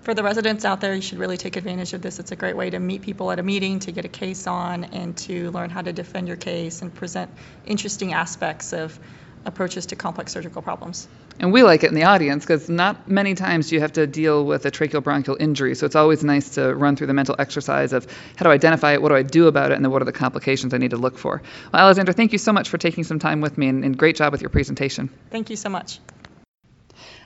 [0.02, 2.20] For the residents out there, you should really take advantage of this.
[2.20, 4.84] It's a great way to meet people at a meeting, to get a case on,
[4.84, 7.32] and to learn how to defend your case and present
[7.66, 9.00] interesting aspects of
[9.46, 11.08] approaches to complex surgical problems.
[11.40, 14.08] And we like it in the audience because not many times do you have to
[14.08, 15.76] deal with a tracheobronchial injury.
[15.76, 19.02] So it's always nice to run through the mental exercise of how to identify it,
[19.02, 20.98] what do I do about it, and then what are the complications I need to
[20.98, 21.42] look for.
[21.74, 24.16] Well, Alessandra, thank you so much for taking some time with me and, and great
[24.16, 25.10] job with your presentation.
[25.32, 26.00] Thank you so much.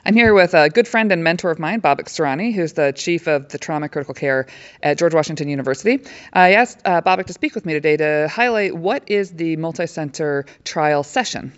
[0.04, 3.26] I'm here with a good friend and mentor of mine, Babak Sarani, who's the chief
[3.26, 4.46] of the trauma critical care
[4.82, 6.00] at George Washington University.
[6.32, 10.46] I asked uh, Babak to speak with me today to highlight what is the multi-center
[10.64, 11.52] trial session.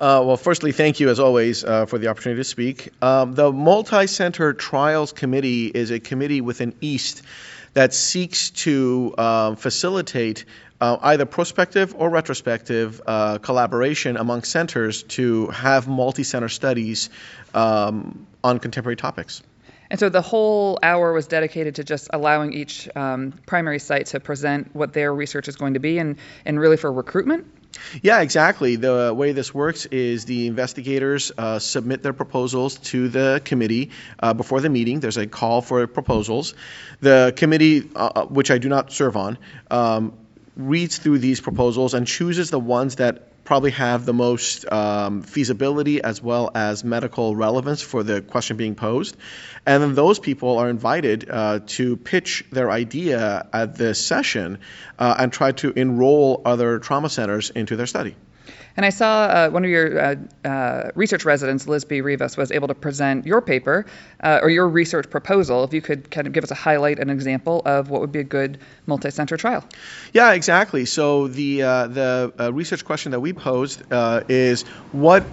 [0.00, 2.90] Uh, well, firstly, thank you as always uh, for the opportunity to speak.
[3.02, 7.22] Um, the Multi Center Trials Committee is a committee within EAST
[7.74, 10.44] that seeks to um, facilitate
[10.80, 17.10] uh, either prospective or retrospective uh, collaboration among centers to have multi center studies
[17.52, 19.42] um, on contemporary topics.
[19.90, 24.20] And so the whole hour was dedicated to just allowing each um, primary site to
[24.20, 27.46] present what their research is going to be and, and really for recruitment?
[28.02, 28.76] Yeah, exactly.
[28.76, 34.34] The way this works is the investigators uh, submit their proposals to the committee uh,
[34.34, 35.00] before the meeting.
[35.00, 36.54] There's a call for proposals.
[37.00, 39.38] The committee, uh, uh which I do not serve on,
[39.70, 40.12] um,
[40.56, 46.02] reads through these proposals and chooses the ones that probably have the most um, feasibility
[46.02, 49.16] as well as medical relevance for the question being posed.
[49.64, 54.58] And then those people are invited uh, to pitch their idea at this session
[54.98, 58.16] uh, and try to enroll other trauma centers into their study.
[58.76, 62.68] And I saw uh, one of your uh, uh, research residents, Lisbi Rivas, was able
[62.68, 63.86] to present your paper
[64.22, 65.64] uh, or your research proposal.
[65.64, 68.20] If you could kind of give us a highlight, an example of what would be
[68.20, 69.64] a good multi-center trial.
[70.12, 70.84] Yeah, exactly.
[70.84, 73.82] So the uh, the uh, research question that we posed
[74.28, 75.24] is what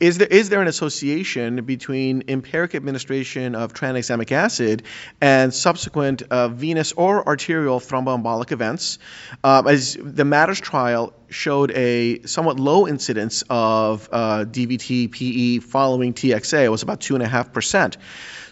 [0.00, 4.82] is there is there an association between empiric administration of tranexamic acid
[5.20, 8.98] and subsequent uh, venous or arterial thromboembolic events?
[9.42, 16.14] Um, as the Matters trial showed a somewhat low incidence of uh, DVT PE following
[16.14, 17.96] TXA, it was about two and a half percent.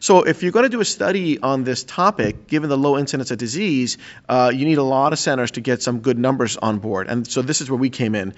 [0.03, 3.31] So if you're going to do a study on this topic, given the low incidence
[3.31, 6.81] of disease, uh, you need a lot of centers to get some good numbers on
[6.81, 7.07] board.
[7.07, 8.35] And so this is where we came in.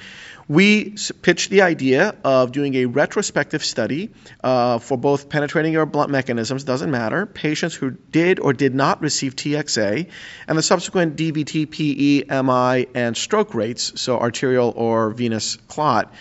[0.47, 4.11] We pitched the idea of doing a retrospective study
[4.43, 9.01] uh, for both penetrating or blunt mechanisms, doesn't matter, patients who did or did not
[9.01, 10.11] receive TXA,
[10.47, 16.13] and the subsequent DVT, PE, MI, and stroke rates, so arterial or venous clot.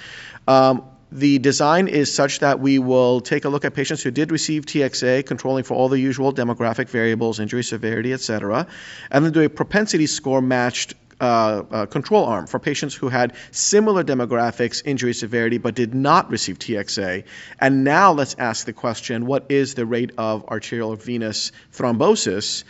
[0.48, 4.32] Um, the design is such that we will take a look at patients who did
[4.32, 8.66] receive TXA, controlling for all the usual demographic variables, injury severity, etc.,
[9.12, 13.34] and then do a propensity score matched uh, uh, control arm for patients who had
[13.52, 17.24] similar demographics, injury severity, but did not receive TXA.
[17.60, 22.64] And now let's ask the question what is the rate of arterial venous thrombosis?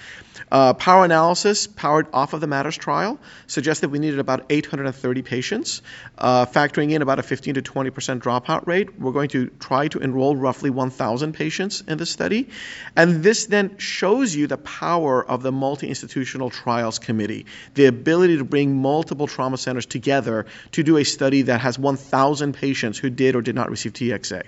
[0.51, 5.81] Uh, power analysis, powered off of the MATTERS trial, suggested we needed about 830 patients,
[6.17, 8.99] uh, factoring in about a 15 to 20 percent dropout rate.
[8.99, 12.49] We're going to try to enroll roughly 1,000 patients in the study.
[12.95, 18.32] And this then shows you the power of the multi institutional trials committee, the ability
[18.37, 23.09] to bring multiple trauma centers together to do a study that has 1,000 patients who
[23.09, 24.47] did or did not receive TXA.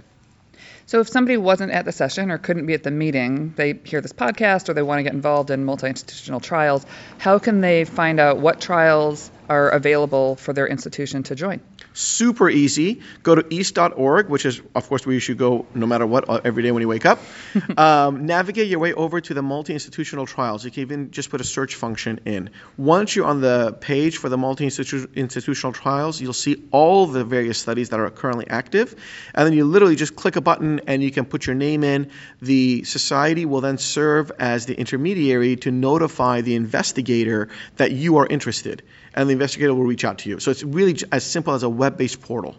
[0.88, 4.02] So if somebody wasn't at the session or couldn't be at the meeting, they hear
[4.02, 6.86] this podcast or they want to get involved in multi-institutional trials,
[7.18, 11.60] how can they find out what trials are available for their institution to join?
[11.96, 13.00] Super easy.
[13.24, 16.42] Go to east.org, which is, of course, where you should go no matter what uh,
[16.44, 17.20] every day when you wake up.
[17.78, 20.66] um, navigate your way over to the multi institutional trials.
[20.66, 22.50] You can even just put a search function in.
[22.76, 27.60] Once you're on the page for the multi institutional trials, you'll see all the various
[27.60, 28.94] studies that are currently active.
[29.34, 32.12] And then you literally just click a button and you can put your name in.
[32.42, 38.28] The society will then serve as the intermediary to notify the investigator that you are
[38.28, 38.84] interested
[39.16, 40.40] and the investigator will reach out to you.
[40.40, 42.56] So it's really as simple as a web based portal.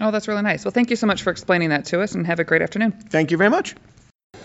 [0.00, 0.64] Oh, that's really nice.
[0.64, 2.92] Well, thank you so much for explaining that to us and have a great afternoon.
[2.92, 3.74] Thank you very much.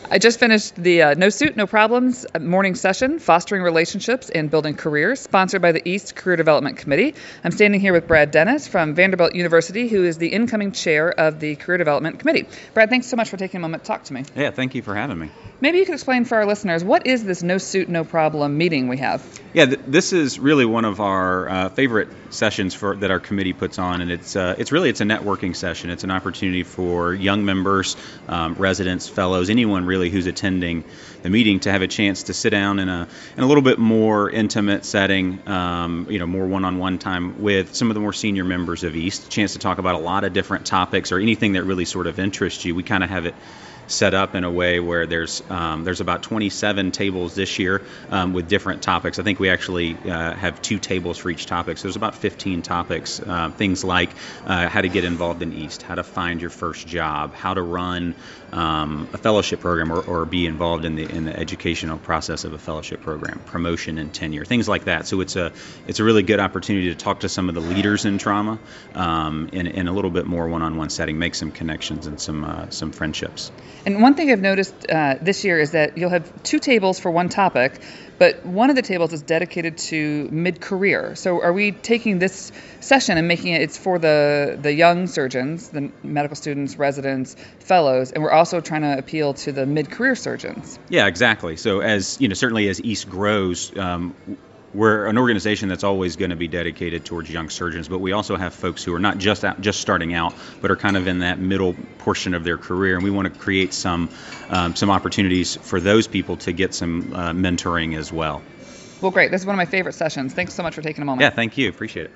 [0.10, 4.50] I just finished the uh, No Suit, No Problems uh, morning session, Fostering Relationships and
[4.50, 7.16] Building Careers, sponsored by the East Career Development Committee.
[7.44, 11.40] I'm standing here with Brad Dennis from Vanderbilt University, who is the incoming chair of
[11.40, 12.48] the Career Development Committee.
[12.74, 14.26] Brad, thanks so much for taking a moment to talk to me.
[14.36, 15.30] Yeah, thank you for having me.
[15.62, 18.88] Maybe you could explain for our listeners what is this No Suit, No Problem meeting
[18.88, 19.24] we have?
[19.54, 23.54] Yeah, th- this is really one of our uh, favorite sessions for that our committee
[23.54, 25.92] puts on, and it's uh, it's really it's a networking session.
[25.92, 27.96] It's an opportunity for young members,
[28.28, 30.84] um, residents, fellows, anyone really who's attending
[31.22, 33.78] the meeting to have a chance to sit down in a in a little bit
[33.78, 38.46] more intimate setting, um, you know, more one-on-one time with some of the more senior
[38.46, 39.28] members of East.
[39.28, 42.08] A chance to talk about a lot of different topics or anything that really sort
[42.08, 42.74] of interests you.
[42.74, 43.36] We kind of have it
[43.92, 48.34] set up in a way where there's um, there's about 27 tables this year um,
[48.34, 49.20] with different topics.
[49.20, 51.78] I think we actually uh, have two tables for each topic.
[51.78, 53.20] So there's about 15 topics.
[53.20, 54.10] Uh, things like
[54.46, 57.62] uh, how to get involved in East, how to find your first job, how to
[57.62, 58.16] run
[58.52, 62.54] um, a fellowship program or, or, be involved in the in the educational process of
[62.54, 65.08] a fellowship program, promotion and tenure, things like that.
[65.08, 65.54] So it's a
[65.88, 68.60] it's a really good opportunity to talk to some of the leaders in trauma
[68.94, 72.70] um, in, in a little bit more one-on-one setting, make some connections and some uh,
[72.70, 73.52] some friendships.
[73.86, 77.10] And one thing I've noticed uh, this year is that you'll have two tables for
[77.10, 77.82] one topic,
[78.20, 81.16] but one of the tables is dedicated to mid-career.
[81.16, 85.70] So are we taking this session and making it it's for the the young surgeons,
[85.70, 90.78] the medical students, residents, fellows, and we're also trying to appeal to the mid-career surgeons.
[90.90, 91.58] Yeah, exactly.
[91.58, 93.76] So as you know, certainly as East grows.
[93.76, 94.16] Um,
[94.74, 98.36] we're an organization that's always going to be dedicated towards young surgeons, but we also
[98.36, 101.20] have folks who are not just out, just starting out, but are kind of in
[101.20, 104.10] that middle portion of their career, and we want to create some
[104.50, 108.42] um, some opportunities for those people to get some uh, mentoring as well.
[109.02, 109.32] Well, great.
[109.32, 110.34] This is one of my favorite sessions.
[110.34, 111.22] Thanks so much for taking a moment.
[111.22, 111.70] Yeah, thank you.
[111.70, 112.12] Appreciate it.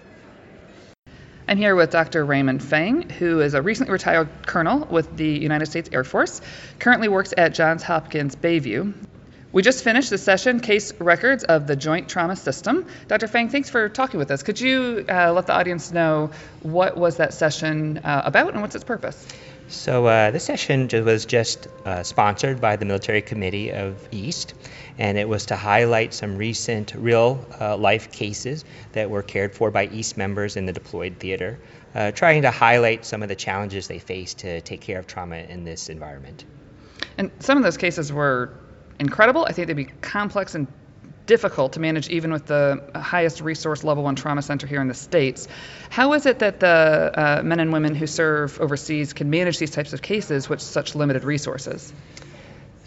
[1.47, 2.25] I'm here with Dr.
[2.25, 6.41] Raymond Fang, who is a recently retired colonel with the United States Air Force,
[6.79, 8.93] currently works at Johns Hopkins Bayview.
[9.55, 12.87] We just finished the session, Case Records of the Joint Trauma System.
[13.07, 13.27] Dr.
[13.27, 14.43] Fang, thanks for talking with us.
[14.43, 16.31] Could you uh, let the audience know
[16.61, 19.25] what was that session uh, about and what's its purpose?
[19.69, 24.55] So uh, this session was just uh, sponsored by the Military Committee of East,
[24.97, 29.71] and it was to highlight some recent real uh, life cases that were cared for
[29.71, 31.59] by East members in the deployed theater,
[31.93, 35.37] uh, trying to highlight some of the challenges they face to take care of trauma
[35.37, 36.43] in this environment.
[37.17, 38.51] And some of those cases were
[38.99, 39.45] incredible.
[39.45, 40.67] I think they'd be complex and
[41.25, 44.93] difficult to manage even with the highest resource level one trauma center here in the
[44.93, 45.47] states.
[45.89, 49.71] How is it that the uh, men and women who serve overseas can manage these
[49.71, 51.91] types of cases with such limited resources?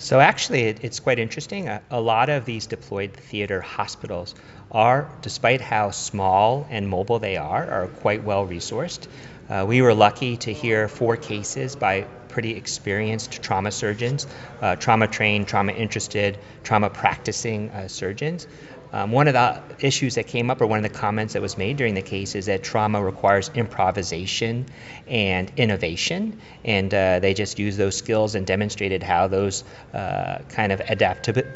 [0.01, 1.67] So actually, it, it's quite interesting.
[1.67, 4.37] A, a, lot of these deployed theater hospitals
[4.71, 9.09] are, despite how small and mobile they are, are quite well resourced.
[9.49, 14.27] Uh, we were lucky to hear four cases by pretty experienced trauma surgeons,
[14.61, 18.47] uh, trauma trained, trauma interested, trauma practicing uh, surgeons.
[18.91, 21.59] Um, one of the issues that came up, or one of the comments that was
[21.59, 24.65] made during the case, is that trauma requires improvisation
[25.07, 29.63] and innovation, and uh, they just used those skills and demonstrated how those
[29.93, 31.55] uh, kind of adaptabil-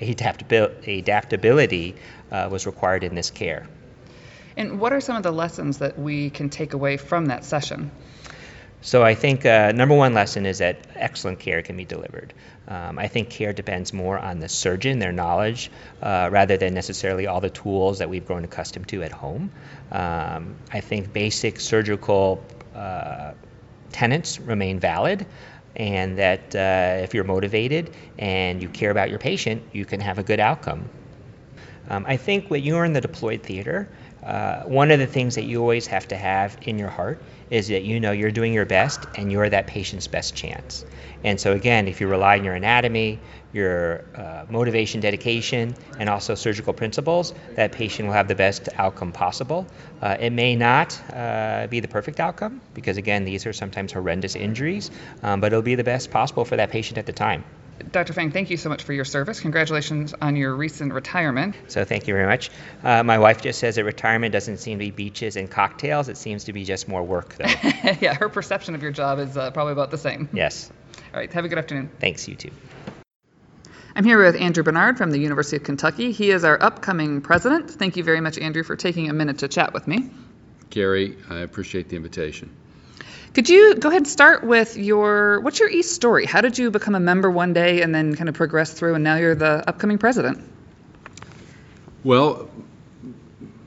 [0.00, 1.94] adaptability
[2.32, 3.68] uh, was required in this care.
[4.56, 7.92] And what are some of the lessons that we can take away from that session?
[8.80, 12.32] So I think uh, number one lesson is that excellent care can be delivered.
[12.68, 15.70] Um, I think care depends more on the surgeon, their knowledge,
[16.00, 19.50] uh, rather than necessarily all the tools that we've grown accustomed to at home.
[19.90, 23.32] Um, I think basic surgical uh,
[23.90, 25.26] tenets remain valid,
[25.74, 30.18] and that uh, if you're motivated and you care about your patient, you can have
[30.18, 30.88] a good outcome.
[31.88, 33.88] Um, I think when you're in the deployed theater,
[34.22, 37.68] uh, one of the things that you always have to have in your heart is
[37.68, 40.84] that you know you're doing your best and you're that patient's best chance.
[41.24, 43.18] And so, again, if you rely on your anatomy,
[43.52, 49.12] your uh, motivation, dedication, and also surgical principles, that patient will have the best outcome
[49.12, 49.66] possible.
[50.02, 54.36] Uh, it may not uh, be the perfect outcome because, again, these are sometimes horrendous
[54.36, 54.90] injuries,
[55.22, 57.42] um, but it'll be the best possible for that patient at the time.
[57.92, 58.12] Dr.
[58.12, 59.40] Fang, thank you so much for your service.
[59.40, 61.54] Congratulations on your recent retirement.
[61.68, 62.50] So, thank you very much.
[62.82, 66.08] Uh, my wife just says that retirement doesn't seem to be beaches and cocktails.
[66.08, 67.46] It seems to be just more work, though.
[68.00, 70.28] yeah, her perception of your job is uh, probably about the same.
[70.32, 70.70] Yes.
[71.12, 71.90] All right, have a good afternoon.
[72.00, 72.50] Thanks, you too.
[73.94, 76.12] I'm here with Andrew Bernard from the University of Kentucky.
[76.12, 77.70] He is our upcoming president.
[77.70, 80.10] Thank you very much, Andrew, for taking a minute to chat with me.
[80.70, 82.54] Gary, I appreciate the invitation.
[83.38, 86.26] Could you go ahead and start with your what's your East story?
[86.26, 89.04] How did you become a member one day and then kind of progress through, and
[89.04, 90.42] now you're the upcoming president?
[92.02, 92.50] Well,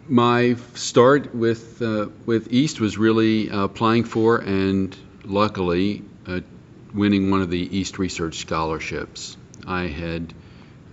[0.09, 4.93] my start with uh, with East was really uh, applying for and
[5.24, 6.41] luckily uh,
[6.93, 9.38] winning one of the East Research Scholarships.
[9.65, 10.34] I had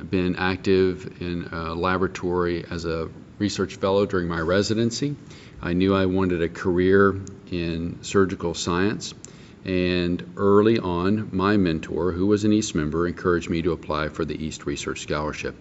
[0.09, 3.09] been active in a laboratory as a
[3.41, 5.17] research fellow during my residency.
[5.61, 9.13] I knew I wanted a career in surgical science.
[9.65, 14.25] And early on, my mentor, who was an East member, encouraged me to apply for
[14.25, 15.57] the East Research Scholarship.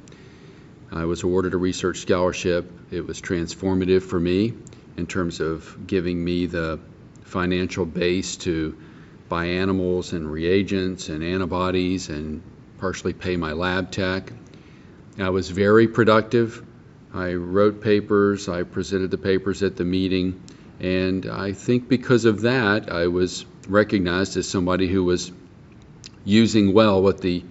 [0.91, 2.71] I was awarded a research scholarship.
[2.91, 4.53] It was transformative for me
[4.97, 6.79] in terms of giving me the
[7.23, 8.77] financial base to
[9.29, 12.41] buy animals and reagents and antibodies and
[12.77, 14.31] partially pay my lab tech.
[15.19, 16.63] I was very productive.
[17.13, 20.41] I wrote papers, I presented the papers at the meeting,
[20.79, 25.31] and I think because of that, I was recognized as somebody who was
[26.25, 27.43] using well what the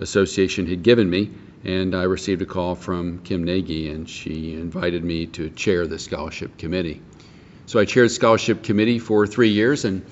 [0.00, 1.30] association had given me.
[1.64, 5.98] And I received a call from Kim Nagy, and she invited me to chair the
[5.98, 7.00] scholarship committee.
[7.64, 10.04] So I chaired scholarship committee for three years, and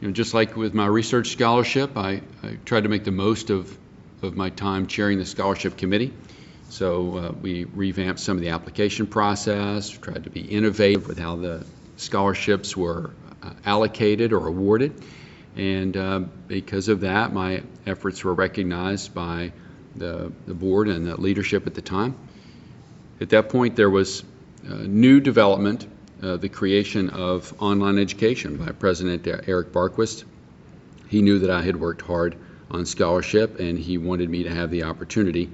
[0.00, 3.50] you know, just like with my research scholarship, I, I tried to make the most
[3.50, 3.76] of,
[4.22, 6.12] of my time chairing the scholarship committee.
[6.70, 11.34] So uh, we revamped some of the application process, tried to be innovative with how
[11.34, 11.66] the
[11.96, 13.10] scholarships were
[13.42, 15.02] uh, allocated or awarded.
[15.56, 19.52] And uh, because of that, my efforts were recognized by
[19.96, 22.14] the, the board and the leadership at the time.
[23.20, 24.22] At that point, there was
[24.62, 25.88] new development,
[26.22, 30.22] uh, the creation of online education by President Eric Barquist.
[31.08, 32.36] He knew that I had worked hard
[32.70, 35.50] on scholarship and he wanted me to have the opportunity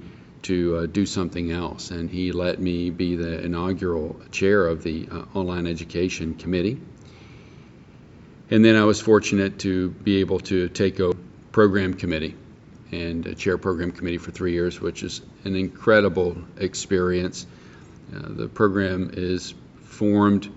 [0.47, 1.91] to uh, do something else.
[1.91, 6.79] And he let me be the inaugural chair of the uh, Online Education Committee.
[8.49, 11.13] And then I was fortunate to be able to take a
[11.51, 12.35] program committee
[12.93, 17.45] and chair program committee for three years, which is an incredible experience.
[18.15, 20.49] Uh, the program is formed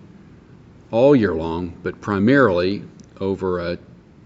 [0.92, 2.84] all year long, but primarily
[3.18, 3.78] over a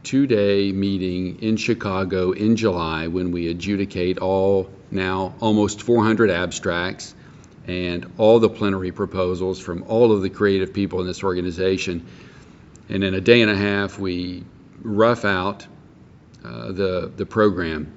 [0.05, 7.14] two day meeting in Chicago in July when we adjudicate all now almost 400 abstracts
[7.66, 12.07] and all the plenary proposals from all of the creative people in this organization.
[12.88, 14.44] And in a day and a half, we
[14.82, 15.66] rough out
[16.44, 17.92] uh, the the program.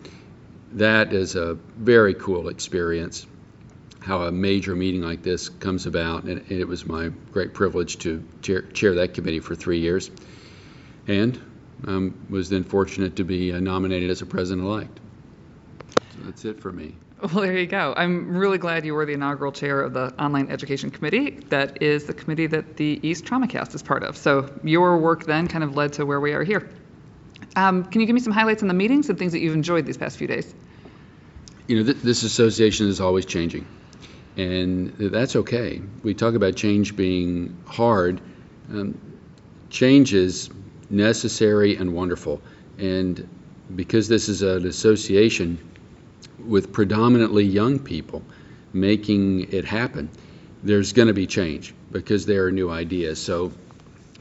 [0.74, 3.26] That is a very cool experience.
[4.00, 8.24] How a major meeting like this comes about, and, it was my great privilege to
[8.42, 10.10] chair, chair that committee for three years,
[11.08, 11.38] and
[11.86, 15.00] um, was then fortunate to be uh, nominated as a president-elect.
[16.14, 16.96] So that's it for me.
[17.22, 17.94] Well, there you go.
[17.98, 21.32] I'm really glad you were the inaugural chair of the Online Education Committee.
[21.50, 24.16] That is the committee that the East TraumaCast is part of.
[24.16, 26.70] So your work then kind of led to where we are here.
[27.56, 29.86] Um, can you give me some highlights on the meetings and things that you've enjoyed
[29.88, 30.54] these past few days?
[31.68, 33.66] You know, th- this association is always changing,
[34.38, 35.82] and that's okay.
[36.04, 38.22] We talk about change being hard.
[38.70, 39.00] Um,
[39.70, 40.50] change is
[40.90, 42.42] necessary and wonderful,
[42.78, 43.28] and
[43.76, 45.58] because this is an association
[46.40, 48.24] with predominantly young people
[48.74, 50.10] making it happen,
[50.64, 53.22] there's going to be change because there are new ideas.
[53.22, 53.52] So,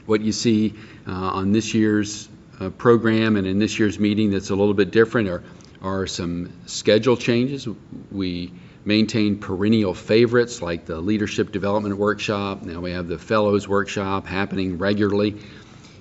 [0.05, 0.73] what you see
[1.07, 4.91] uh, on this year's uh, program and in this year's meeting that's a little bit
[4.91, 5.43] different are,
[5.81, 7.67] are some schedule changes.
[8.11, 8.51] We
[8.85, 12.63] maintain perennial favorites like the Leadership Development Workshop.
[12.63, 15.35] Now we have the Fellows Workshop happening regularly.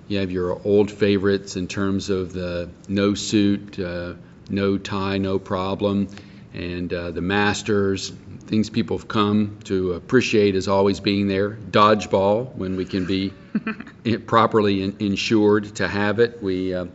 [0.08, 4.14] You have your old favorites in terms of the no suit, uh,
[4.48, 6.08] no tie, no problem,
[6.54, 8.12] and uh, the Masters,
[8.46, 11.50] things people have come to appreciate as always being there.
[11.50, 13.32] Dodgeball, when we can be
[14.26, 16.86] properly in, insured to have it, we, uh,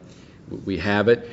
[0.65, 1.29] we have it.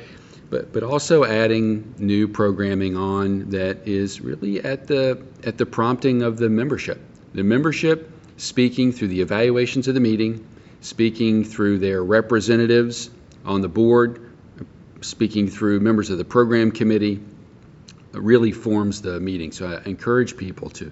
[0.49, 6.23] But, but also adding new programming on that is really at the, at the prompting
[6.23, 6.99] of the membership.
[7.33, 10.45] The membership speaking through the evaluations of the meeting,
[10.81, 13.09] speaking through their representatives
[13.45, 14.31] on the board,
[15.01, 17.21] speaking through members of the program committee,
[18.11, 19.51] really forms the meeting.
[19.51, 20.91] So I encourage people to,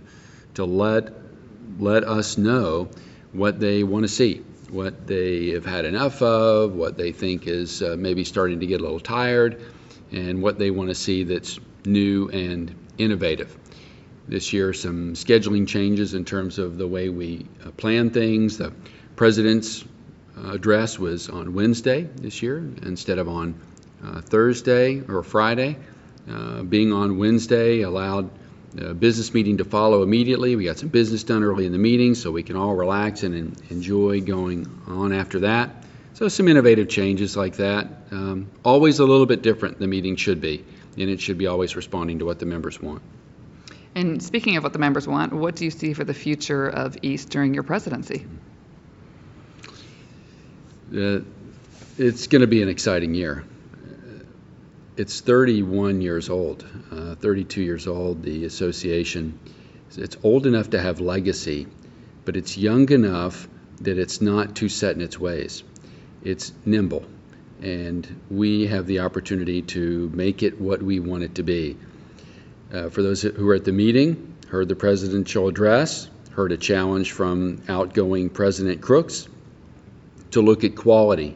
[0.55, 1.13] to let,
[1.79, 2.89] let us know
[3.31, 7.81] what they want to see, what they have had enough of, what they think is
[7.81, 9.61] uh, maybe starting to get a little tired,
[10.11, 13.57] and what they want to see that's new and innovative.
[14.27, 18.57] This year, some scheduling changes in terms of the way we uh, plan things.
[18.57, 18.73] The
[19.17, 19.83] president's
[20.37, 23.59] uh, address was on Wednesday this year instead of on
[24.03, 25.75] uh, Thursday or Friday.
[26.29, 28.29] Uh, being on Wednesday allowed
[28.77, 30.55] a business meeting to follow immediately.
[30.55, 33.59] We got some business done early in the meeting so we can all relax and
[33.71, 35.71] enjoy going on after that.
[36.13, 37.87] So, some innovative changes like that.
[38.11, 40.63] Um, always a little bit different, the meeting should be,
[40.97, 43.01] and it should be always responding to what the members want.
[43.95, 46.97] And speaking of what the members want, what do you see for the future of
[47.01, 48.25] East during your presidency?
[50.95, 51.19] Uh,
[51.97, 53.43] it's going to be an exciting year
[54.97, 59.39] it's 31 years old, uh, 32 years old, the association.
[59.95, 61.67] It's old enough to have legacy,
[62.25, 63.47] but it's young enough
[63.81, 65.63] that it's not too set in its ways.
[66.23, 67.05] It's nimble,
[67.61, 71.77] and we have the opportunity to make it what we want it to be.
[72.73, 77.11] Uh, for those who were at the meeting, heard the presidential address, heard a challenge
[77.11, 79.27] from outgoing President Crookes
[80.37, 81.35] to look at quality,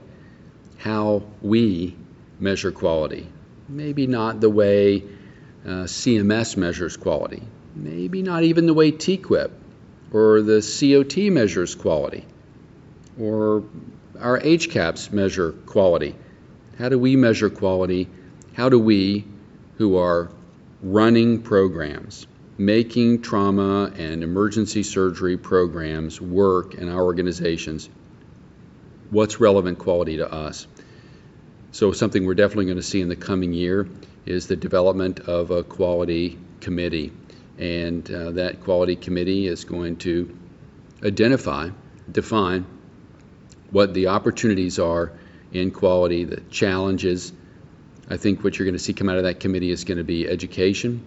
[0.77, 1.95] how we
[2.39, 3.27] measure quality,
[3.67, 5.03] maybe not the way
[5.65, 7.41] uh, CMS measures quality,
[7.75, 9.51] maybe not even the way TQIP
[10.13, 12.25] or the COT measures quality,
[13.19, 13.63] or
[14.19, 16.15] our HCAHPS measure quality.
[16.77, 18.07] How do we measure quality?
[18.53, 19.25] How do we,
[19.77, 20.29] who are
[20.83, 22.27] running programs,
[22.59, 27.89] making trauma and emergency surgery programs work in our organizations,
[29.11, 30.65] what's relevant quality to us?
[31.71, 33.87] So something we're definitely going to see in the coming year
[34.25, 37.11] is the development of a quality committee.
[37.57, 40.35] And uh, that quality committee is going to
[41.03, 41.69] identify,
[42.11, 42.65] define
[43.69, 45.11] what the opportunities are
[45.51, 47.31] in quality, the challenges.
[48.09, 50.03] I think what you're going to see come out of that committee is going to
[50.03, 51.05] be education.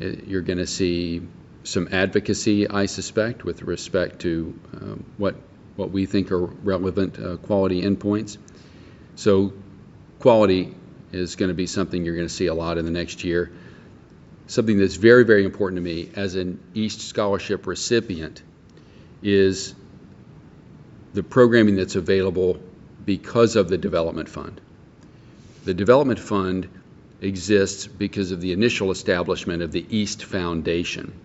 [0.00, 1.22] Uh, you're going to see
[1.64, 5.36] some advocacy, I suspect, with respect to um, what
[5.76, 8.38] what we think are relevant uh, quality endpoints.
[9.14, 9.52] So
[10.18, 10.74] quality
[11.12, 13.52] is going to be something you're going to see a lot in the next year.
[14.46, 18.42] Something that's very, very important to me as an East Scholarship recipient
[19.22, 19.74] is
[21.14, 22.60] the programming that's available
[23.04, 24.60] because of the Development Fund.
[25.64, 26.68] The Development Fund
[27.20, 31.18] exists because of the initial establishment of the East Foundation.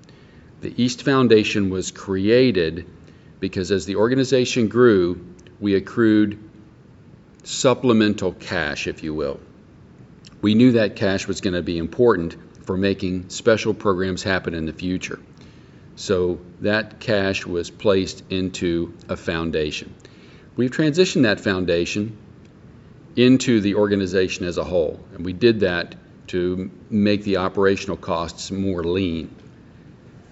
[0.61, 2.85] The East Foundation was created
[3.41, 5.25] because as the organization grew,
[5.59, 6.39] we accrued
[7.43, 9.39] supplemental cash, if you will.
[10.41, 14.65] We knew that cash was going to be important for making special programs happen in
[14.65, 15.19] the future.
[15.95, 19.93] So that cash was placed into a foundation.
[20.55, 22.17] We've transitioned that foundation
[23.15, 24.99] into the organization as a whole.
[25.13, 25.95] And we did that
[26.27, 29.35] to make the operational costs more lean.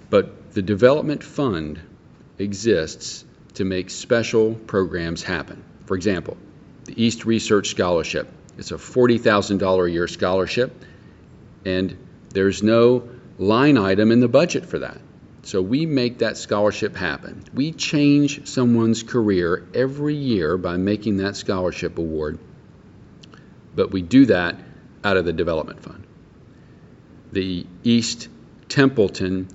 [0.09, 1.79] But the development fund
[2.39, 3.25] exists
[3.55, 5.63] to make special programs happen.
[5.85, 6.37] For example,
[6.85, 8.31] the East Research Scholarship.
[8.57, 10.83] It's a $40,000 a year scholarship,
[11.65, 11.97] and
[12.29, 14.97] there's no line item in the budget for that.
[15.43, 17.43] So we make that scholarship happen.
[17.53, 22.39] We change someone's career every year by making that scholarship award,
[23.73, 24.59] but we do that
[25.03, 26.05] out of the development fund.
[27.31, 28.27] The East
[28.67, 29.47] Templeton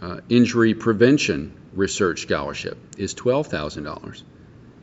[0.00, 4.22] uh, Injury Prevention Research Scholarship is $12,000.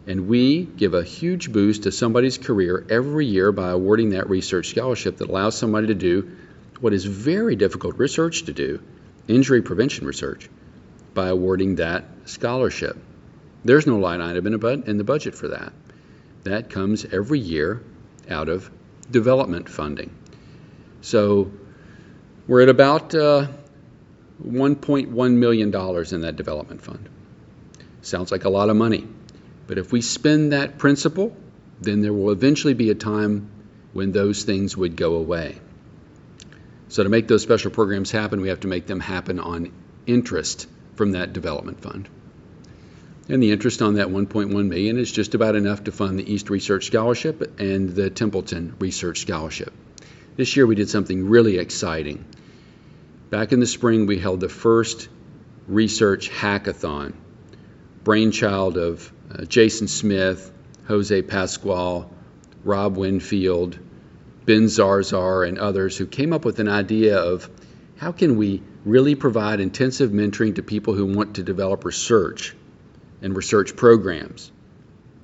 [0.07, 4.69] And we give a huge boost to somebody's career every year by awarding that research
[4.69, 6.31] scholarship that allows somebody to do
[6.79, 8.81] what is very difficult research to do
[9.27, 10.49] injury prevention research
[11.13, 12.97] by awarding that scholarship.
[13.65, 15.73] There's no line item in the budget for that.
[16.43, 17.81] That comes every year
[18.29, 18.69] out of
[19.11, 20.15] development funding.
[21.01, 21.51] So
[22.47, 23.47] we're at about uh,
[24.45, 27.09] $1.1 million in that development fund.
[28.01, 29.07] Sounds like a lot of money.
[29.67, 31.35] But if we spend that principal,
[31.81, 33.49] then there will eventually be a time
[33.93, 35.59] when those things would go away.
[36.89, 39.71] So to make those special programs happen, we have to make them happen on
[40.05, 42.07] interest from that development fund.
[43.29, 46.49] And the interest on that 1.1 million is just about enough to fund the East
[46.49, 49.73] Research Scholarship and the Templeton Research Scholarship.
[50.37, 52.23] This year we did something really exciting.
[53.29, 55.09] Back in the spring, we held the first
[55.67, 57.13] research hackathon,
[58.03, 60.51] brainchild of uh, Jason Smith,
[60.87, 62.09] Jose Pascual,
[62.63, 63.77] Rob Winfield,
[64.45, 67.49] Ben Zarzaur, and others who came up with an idea of
[67.97, 72.55] how can we really provide intensive mentoring to people who want to develop research
[73.21, 74.51] and research programs.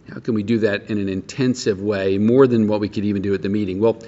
[0.10, 3.22] How can we do that in an intensive way, more than what we could even
[3.22, 3.80] do at the meeting?
[3.80, 4.02] Well,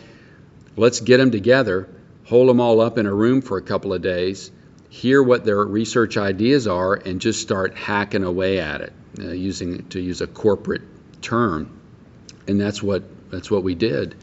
[0.76, 1.88] let's get them together,
[2.26, 4.52] hold them all up in a room for a couple of days,
[4.90, 9.88] hear what their research ideas are, and just start hacking away at it, uh, using
[9.90, 10.84] to use a corporate
[11.22, 11.80] term.
[12.48, 14.16] And that's what that's what we did.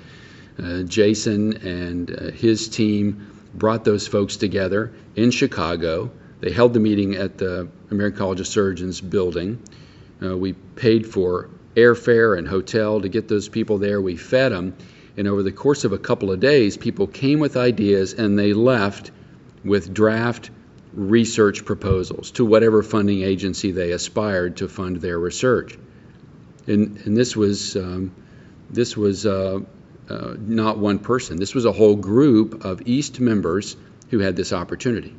[0.62, 6.10] Uh, Jason and uh, his team brought those folks together in Chicago.
[6.40, 9.62] They held the meeting at the American College of Surgeons building.
[10.22, 14.00] Uh, we paid for airfare and hotel to get those people there.
[14.00, 14.76] We fed them.
[15.16, 18.52] And over the course of a couple of days, people came with ideas and they
[18.52, 19.10] left
[19.64, 20.50] with draft
[20.94, 25.78] research proposals to whatever funding agency they aspired to fund their research.
[26.66, 28.14] And, and this was, um,
[28.70, 29.60] this was uh,
[30.08, 31.38] uh, not one person.
[31.38, 33.76] This was a whole group of East members
[34.10, 35.14] who had this opportunity.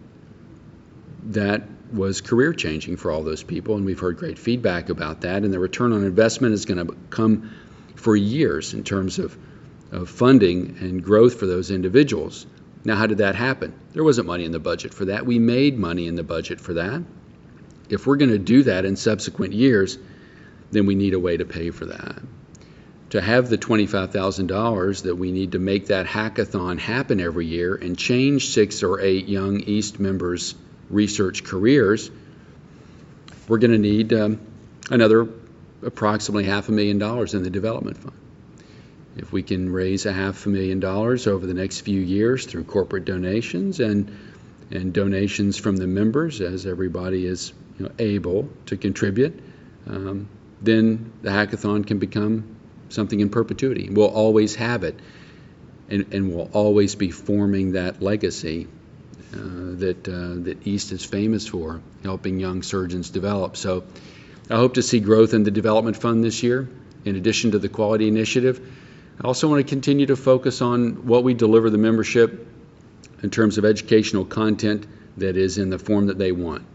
[1.28, 5.44] That was career changing for all those people, and we've heard great feedback about that.
[5.44, 7.52] And the return on investment is going to come
[7.96, 9.38] for years in terms of,
[9.94, 12.46] of funding and growth for those individuals.
[12.84, 13.74] Now, how did that happen?
[13.94, 15.26] There wasn't money in the budget for that.
[15.26, 17.04] We made money in the budget for that.
[17.90, 19.98] If we're going to do that in subsequent years,
[20.72, 22.22] then we need a way to pay for that
[23.14, 27.96] to have the $25,000 that we need to make that hackathon happen every year and
[27.96, 30.56] change six or eight young East members'
[30.90, 32.10] research careers,
[33.48, 34.42] we're going to need um,
[34.90, 35.28] another
[35.84, 38.18] approximately half a million dollars in the development fund.
[39.16, 42.64] If we can raise a half a million dollars over the next few years through
[42.64, 44.16] corporate donations and
[44.72, 49.40] and donations from the members, as everybody is you know, able to contribute,
[49.88, 50.28] um,
[50.62, 52.56] then the hackathon can become
[52.90, 53.90] something in perpetuity.
[53.92, 55.00] We'll always have it,
[55.90, 58.68] and, and we'll always be forming that legacy
[59.34, 59.38] uh,
[59.78, 63.58] that uh, that East is famous for, helping young surgeons develop.
[63.58, 63.84] So,
[64.50, 66.68] I hope to see growth in the development fund this year,
[67.06, 68.62] in addition to the quality initiative.
[69.24, 72.46] I also want to continue to focus on what we deliver the membership
[73.22, 76.66] in terms of educational content that is in the form that they want.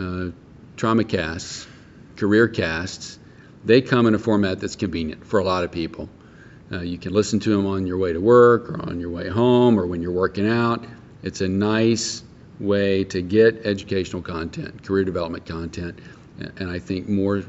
[0.00, 0.28] Uh,
[0.78, 1.66] trauma casts,
[2.16, 3.18] career casts,
[3.66, 6.08] they come in a format that's convenient for a lot of people.
[6.72, 9.28] Uh, you can listen to them on your way to work or on your way
[9.28, 10.86] home or when you're working out.
[11.22, 12.22] It's a nice
[12.58, 15.98] way to get educational content, career development content,
[16.38, 17.42] and I think more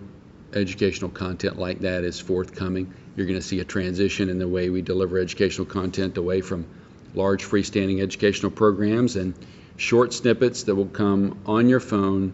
[0.53, 2.93] educational content like that is forthcoming.
[3.15, 6.65] You're going to see a transition in the way we deliver educational content away from
[7.13, 9.33] large freestanding educational programs and
[9.77, 12.33] short snippets that will come on your phone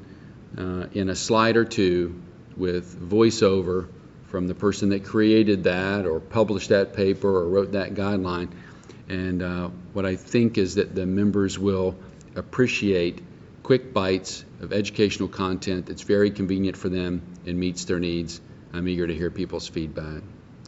[0.58, 2.22] uh, in a slide or two
[2.58, 3.88] with voiceover
[4.28, 8.50] from the person that created that or published that paper or wrote that guideline.
[9.08, 11.96] And uh, what I think is that the members will
[12.36, 13.22] appreciate
[13.64, 18.42] quick bites of educational content that's very convenient for them and meets their needs.
[18.74, 20.22] I'm eager to hear people's feedback.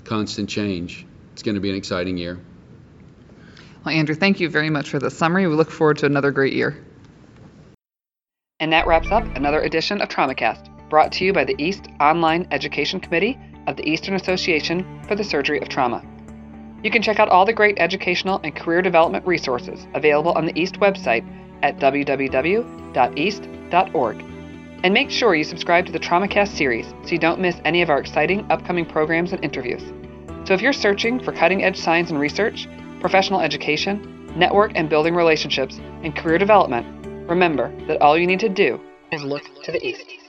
[0.08, 1.06] Constant change.
[1.34, 2.40] It's going to be an exciting year.
[3.86, 5.48] Well, Andrew, thank you very much for the summary.
[5.48, 6.84] We look forward to another great year.
[8.60, 12.48] And that wraps up another edition of TraumaCast, brought to you by the East Online
[12.52, 13.38] Education Committee
[13.68, 16.04] of the Eastern Association for the Surgery of Trauma.
[16.84, 20.60] You can check out all the great educational and career development resources available on the
[20.60, 21.26] East website
[21.62, 22.66] at www.east.org.
[24.84, 27.90] And make sure you subscribe to the TraumaCast series so you don't miss any of
[27.90, 29.82] our exciting upcoming programs and interviews.
[30.46, 32.68] So if you're searching for cutting edge science and research,
[33.00, 36.86] professional education, network and building relationships, and career development,
[37.28, 38.80] remember that all you need to do
[39.12, 40.27] is look to the East.